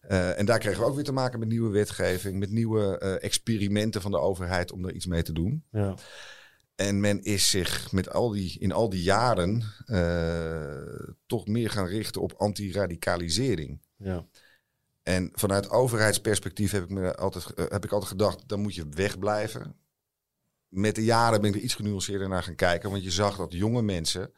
[0.00, 4.00] Eh, en daar kregen we ook weer te maken met nieuwe wetgeving, met nieuwe experimenten
[4.02, 5.64] van de overheid om er iets mee te doen.
[5.70, 5.94] Ja.
[6.74, 9.62] En men is zich met al die, in al die jaren
[11.26, 13.80] toch meer gaan richten op antiradicalisering.
[13.96, 14.26] Ja.
[15.02, 18.88] En vanuit overheidsperspectief heb ik, me altijd, eh, heb ik altijd gedacht, dan moet je
[18.88, 19.74] wegblijven.
[20.68, 22.90] met de jaren ben ik er iets genuanceerder naar gaan kijken.
[22.90, 24.32] Want je zag dat jonge mensen,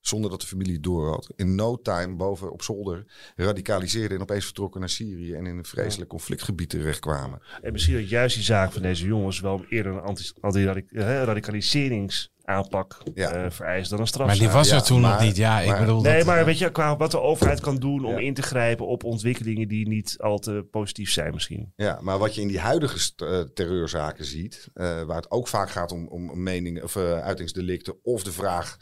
[0.00, 3.04] zonder dat de familie het door had, in no time boven op zolder
[3.36, 7.42] radicaliseerden en opeens vertrokken naar Syrië en in een vreselijk conflictgebied terechtkwamen.
[7.62, 13.30] En misschien dat juist die zaak van deze jongens wel eerder een anti- anti-radicaliseringsaanpak Ja.
[13.30, 14.38] eh, vereist dan een Maar strafzaak.
[14.38, 15.36] die was ja, er toen maar- nog niet.
[15.36, 17.76] Ja, ik maar- bedoel Nee, dat, maar eh, weet je, qua wat de overheid kan
[17.76, 18.18] doen om Ja.
[18.18, 21.72] in te grijpen op ontwikkelingen die niet al te positief zijn misschien.
[21.76, 25.70] Ja, maar wat je in die huidige eh, terreurzaken ziet, eh, waar het ook vaak
[25.70, 28.76] gaat om, om meningen of uh, uitingsdelicten of de vraag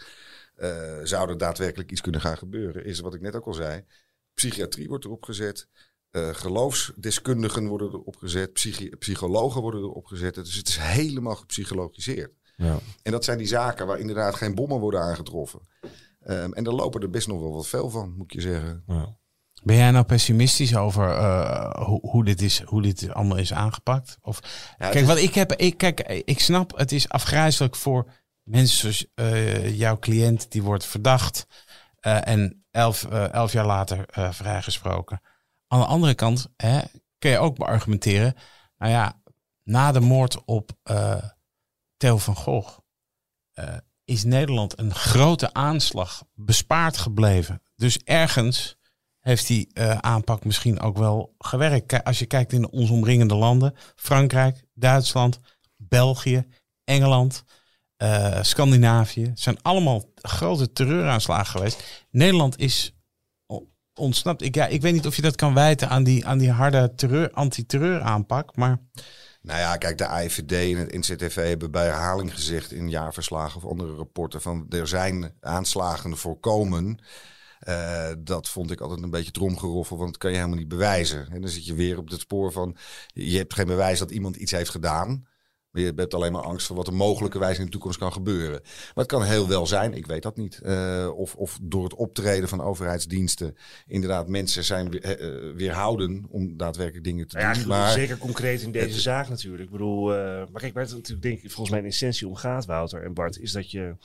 [0.56, 0.70] uh,
[1.02, 3.84] zou er daadwerkelijk iets kunnen gaan gebeuren, is wat ik net ook al zei.
[4.34, 5.68] Psychiatrie wordt erop gezet,
[6.10, 10.34] uh, geloofsdeskundigen worden erop gezet, psychi- psychologen worden erop gezet.
[10.34, 12.32] Dus het is helemaal gepsychologiseerd.
[12.56, 12.78] Ja.
[13.02, 15.60] En dat zijn die zaken waar inderdaad geen bommen worden aangetroffen.
[16.28, 18.82] Um, en daar lopen er best nog wel wat veel van, moet je zeggen.
[18.86, 19.16] Ja.
[19.62, 24.18] Ben jij nou pessimistisch over uh, hoe, hoe, dit is, hoe dit allemaal is aangepakt?
[24.20, 24.40] Of,
[24.78, 25.06] ja, kijk, is...
[25.06, 28.12] wat ik heb, ik, kijk, ik snap, het is afgrijzelijk voor
[28.48, 31.46] mensen zoals uh, jouw cliënt, die wordt verdacht
[32.00, 35.20] uh, en elf, elf jaar later vrijgesproken.
[35.66, 36.80] Aan de andere kant hè,
[37.18, 38.34] kun je ook beargumenteren,
[38.76, 39.20] nou ja,
[39.62, 40.70] na de moord op
[41.96, 42.78] Theo van Gogh
[44.04, 47.62] is Nederland een grote aanslag bespaard gebleven.
[47.76, 48.76] Dus ergens
[49.20, 52.04] heeft die aanpak misschien ook wel gewerkt.
[52.04, 55.40] Als je kijkt in onze omringende landen, Frankrijk, Duitsland,
[55.76, 56.46] België,
[56.84, 57.44] Engeland,
[58.02, 62.06] uh, Scandinavië, zijn allemaal grote terreuraanslagen geweest.
[62.10, 62.96] Nederland is
[63.98, 64.42] ontsnapt.
[64.42, 66.94] Ik, ja, ik weet niet of je dat kan wijten aan die, aan die harde
[66.94, 68.78] terreur, anti-terreur aanpak, maar...
[69.42, 73.70] Nou ja, kijk, de AIVD en het NCTV hebben bij herhaling gezegd in jaarverslagen of
[73.70, 76.98] andere rapporten van er zijn aanslagen voorkomen.
[77.68, 81.28] Uh, dat vond ik altijd een beetje tromgeroffel, want dat kan je helemaal niet bewijzen.
[81.30, 82.76] En dan zit je weer op het spoor van,
[83.06, 85.26] je hebt geen bewijs dat iemand iets heeft gedaan.
[85.76, 88.60] Maar je hebt alleen maar angst voor wat er mogelijkerwijs in de toekomst kan gebeuren.
[88.62, 90.60] Maar het kan heel wel zijn, ik weet dat niet.
[90.62, 93.56] Uh, of, of door het optreden van overheidsdiensten
[93.86, 97.66] inderdaad mensen zijn uh, weerhouden om daadwerkelijk dingen te ja, doen.
[97.66, 99.62] Maar zeker concreet in deze het, zaak natuurlijk.
[99.62, 102.34] Ik bedoel, uh, maar kijk, waar het natuurlijk denk ik volgens mij in essentie om
[102.34, 103.96] gaat, Wouter en Bart, is dat je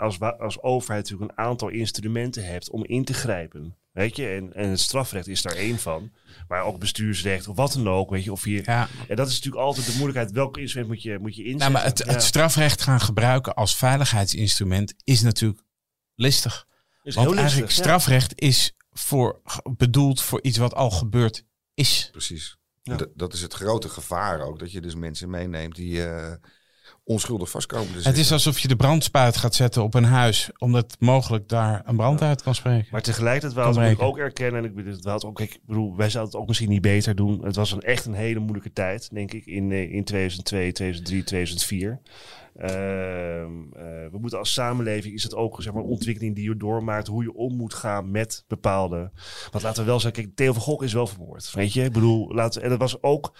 [0.00, 3.76] als, als overheid natuurlijk een aantal instrumenten hebt om in te grijpen.
[3.92, 6.10] Weet je, en, en het strafrecht is daar één van.
[6.48, 8.10] Maar ook bestuursrecht of wat dan ook.
[8.10, 8.62] Weet je, of hier.
[8.64, 8.88] Ja.
[9.08, 10.30] En dat is natuurlijk altijd de moeilijkheid.
[10.30, 11.72] Welk instrument moet je, moet je inzetten?
[11.72, 12.12] Nou, maar het, ja.
[12.12, 15.62] het strafrecht gaan gebruiken als veiligheidsinstrument is natuurlijk
[16.14, 16.66] listig.
[17.02, 19.40] Is Want heel eigenlijk listig, strafrecht is voor,
[19.76, 21.44] bedoeld voor iets wat al gebeurd
[21.74, 22.08] is.
[22.12, 22.56] Precies.
[22.82, 22.96] Ja.
[22.96, 24.58] Dat, dat is het grote gevaar ook.
[24.58, 26.32] Dat je dus mensen meeneemt die uh,
[27.08, 28.02] onschuldig vastkomen.
[28.02, 30.50] Het is alsof je de brandspuit gaat zetten op een huis.
[30.58, 32.88] Omdat mogelijk daar een brand uit kan spreken.
[32.90, 34.60] Maar tegelijkertijd wil ik ook erkennen.
[34.60, 37.44] En ik bedoel, het ook, ik bedoel, wij zouden het ook misschien niet beter doen.
[37.44, 42.00] Het was een, echt een hele moeilijke tijd, denk ik, in, in 2002, 2003, 2004.
[42.56, 42.70] Uh, uh,
[44.10, 47.22] we moeten als samenleving, is het ook zeg maar, een ontwikkeling die je doormaakt, hoe
[47.22, 49.10] je om moet gaan met bepaalde.
[49.50, 51.52] Want laten we wel zeggen, kijk, Theo van Gogh is wel vermoord.
[51.52, 53.34] Weet je, ik bedoel, laten, en dat was ook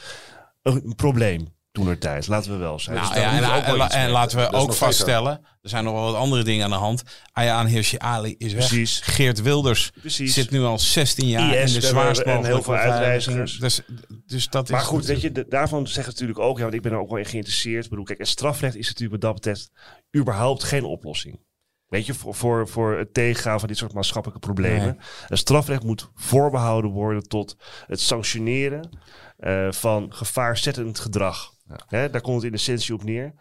[0.63, 1.57] een, een probleem
[1.99, 2.27] tijd.
[2.27, 2.97] Laten we wel zijn.
[2.97, 5.93] Nou, dus ja, en, ook en, en, en laten we ook vaststellen, er zijn nog
[5.93, 7.03] wel wat andere dingen aan de hand.
[7.33, 8.67] Ayaan Hirsi Ali is weg.
[8.67, 9.01] Precies.
[9.01, 10.35] Geert Wilders Precies.
[10.35, 13.59] zit nu al 16 jaar IS, in de zwaarst en heel veel uitreizigers.
[13.59, 13.81] Dus,
[14.27, 16.75] dus dat maar is goed, weet je, de, daarvan zeggen ze natuurlijk ook, ja, want
[16.75, 17.85] ik ben er ook wel in geïnteresseerd.
[17.85, 19.71] Ik bedoel, kijk, het strafrecht is natuurlijk wat dat betreft
[20.17, 21.47] überhaupt geen oplossing.
[21.89, 24.87] Weet je, voor, voor, voor het tegengaan van dit soort maatschappelijke problemen.
[24.87, 25.07] Nee.
[25.27, 27.57] Het strafrecht moet voorbehouden worden tot
[27.87, 28.99] het sanctioneren
[29.39, 31.53] uh, van gevaarzettend gedrag.
[31.89, 33.35] Daar komt het in essentie op neer.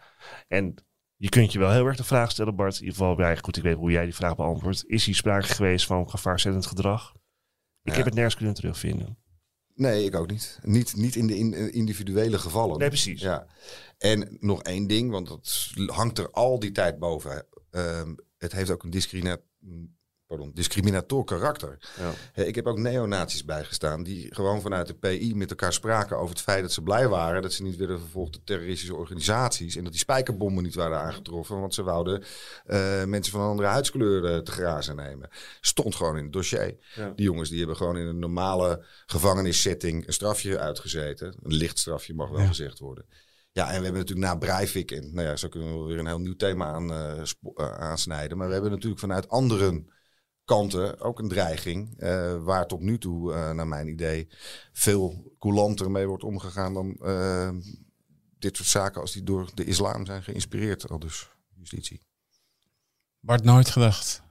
[0.48, 0.74] En
[1.16, 2.74] je kunt je wel heel erg de vraag stellen, Bart.
[2.74, 4.84] In ieder geval, ja, goed, ik weet hoe jij die vraag beantwoordt.
[4.86, 7.12] Is hier sprake geweest van gevaarzettend gedrag?
[7.82, 7.96] Ik Ja.
[7.96, 9.18] heb het nergens kunnen terugvinden.
[9.74, 10.58] Nee, ik ook niet.
[10.62, 12.78] Niet, niet in de in- individuele gevallen.
[12.78, 13.20] Nee, precies.
[13.20, 13.46] Ja.
[13.98, 17.46] En nog één ding, want dat hangt er al die tijd boven.
[17.70, 19.36] Ehm, het heeft ook een discrimina
[20.28, 21.78] pardon, discriminator karakter.
[21.98, 22.12] Ja.
[22.32, 26.28] Hè, Ik heb ook neonazies bijgestaan die gewoon vanuit de PI met elkaar spraken over
[26.34, 29.82] het feit dat ze blij waren dat ze niet werden vervolgd door terroristische organisaties en
[29.82, 32.22] dat die spijkerbommen niet waren aangetroffen, want ze wouden
[32.64, 35.28] eh, mensen van een andere huidskleur eh, te grazen nemen.
[35.60, 36.76] Stond gewoon in het dossier.
[36.94, 37.12] Ja.
[37.16, 41.26] Die jongens die hebben gewoon in een normale gevangenissetting een strafje uitgezeten.
[41.42, 42.46] Een licht strafje mag wel Ja.
[42.46, 43.04] gezegd worden.
[43.52, 46.06] Ja, en we hebben natuurlijk na Breivik, en nou ja, zo kunnen we weer een
[46.06, 47.18] heel nieuw thema aan, eh,
[47.54, 48.36] eh, aansnijden.
[48.38, 49.84] Maar we hebben natuurlijk vanuit andere
[50.48, 51.98] kanten ook een dreiging.
[51.98, 54.28] eh, waar tot nu toe, eh, naar mijn idee,
[54.72, 57.50] veel coulanter mee wordt omgegaan dan eh,
[58.38, 60.90] dit soort zaken als die door de islam zijn geïnspireerd.
[60.90, 62.02] Al dus justitie.
[63.20, 64.22] Bart Nooit gedacht.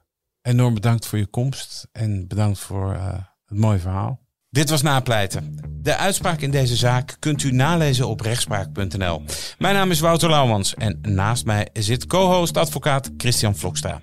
[0.41, 2.94] Enorm bedankt voor je komst en bedankt voor
[3.45, 4.26] het mooie verhaal.
[4.49, 5.60] Dit was Napleiten.
[5.82, 9.22] De uitspraak in deze zaak kunt u nalezen op rechtspraak.nl.
[9.57, 14.02] Mijn naam is Wouter Lauwmans en naast mij zit co-host advocaat Christian Vlokstra.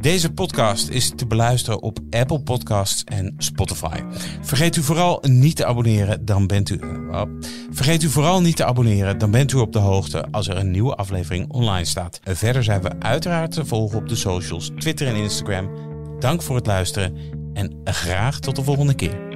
[0.00, 4.00] Deze podcast is te beluisteren op Apple Podcasts en Spotify.
[4.40, 6.80] Vergeet u vooral niet te abonneren, dan bent u...
[6.80, 7.22] Uh,
[7.70, 10.70] vergeet u vooral niet te abonneren, dan bent u op de hoogte als er een
[10.70, 12.20] nieuwe aflevering online staat.
[12.24, 15.70] Verder zijn we uiteraard te volgen op de socials, Twitter en Instagram.
[16.18, 17.16] Dank voor het luisteren
[17.54, 19.35] en graag tot de volgende keer.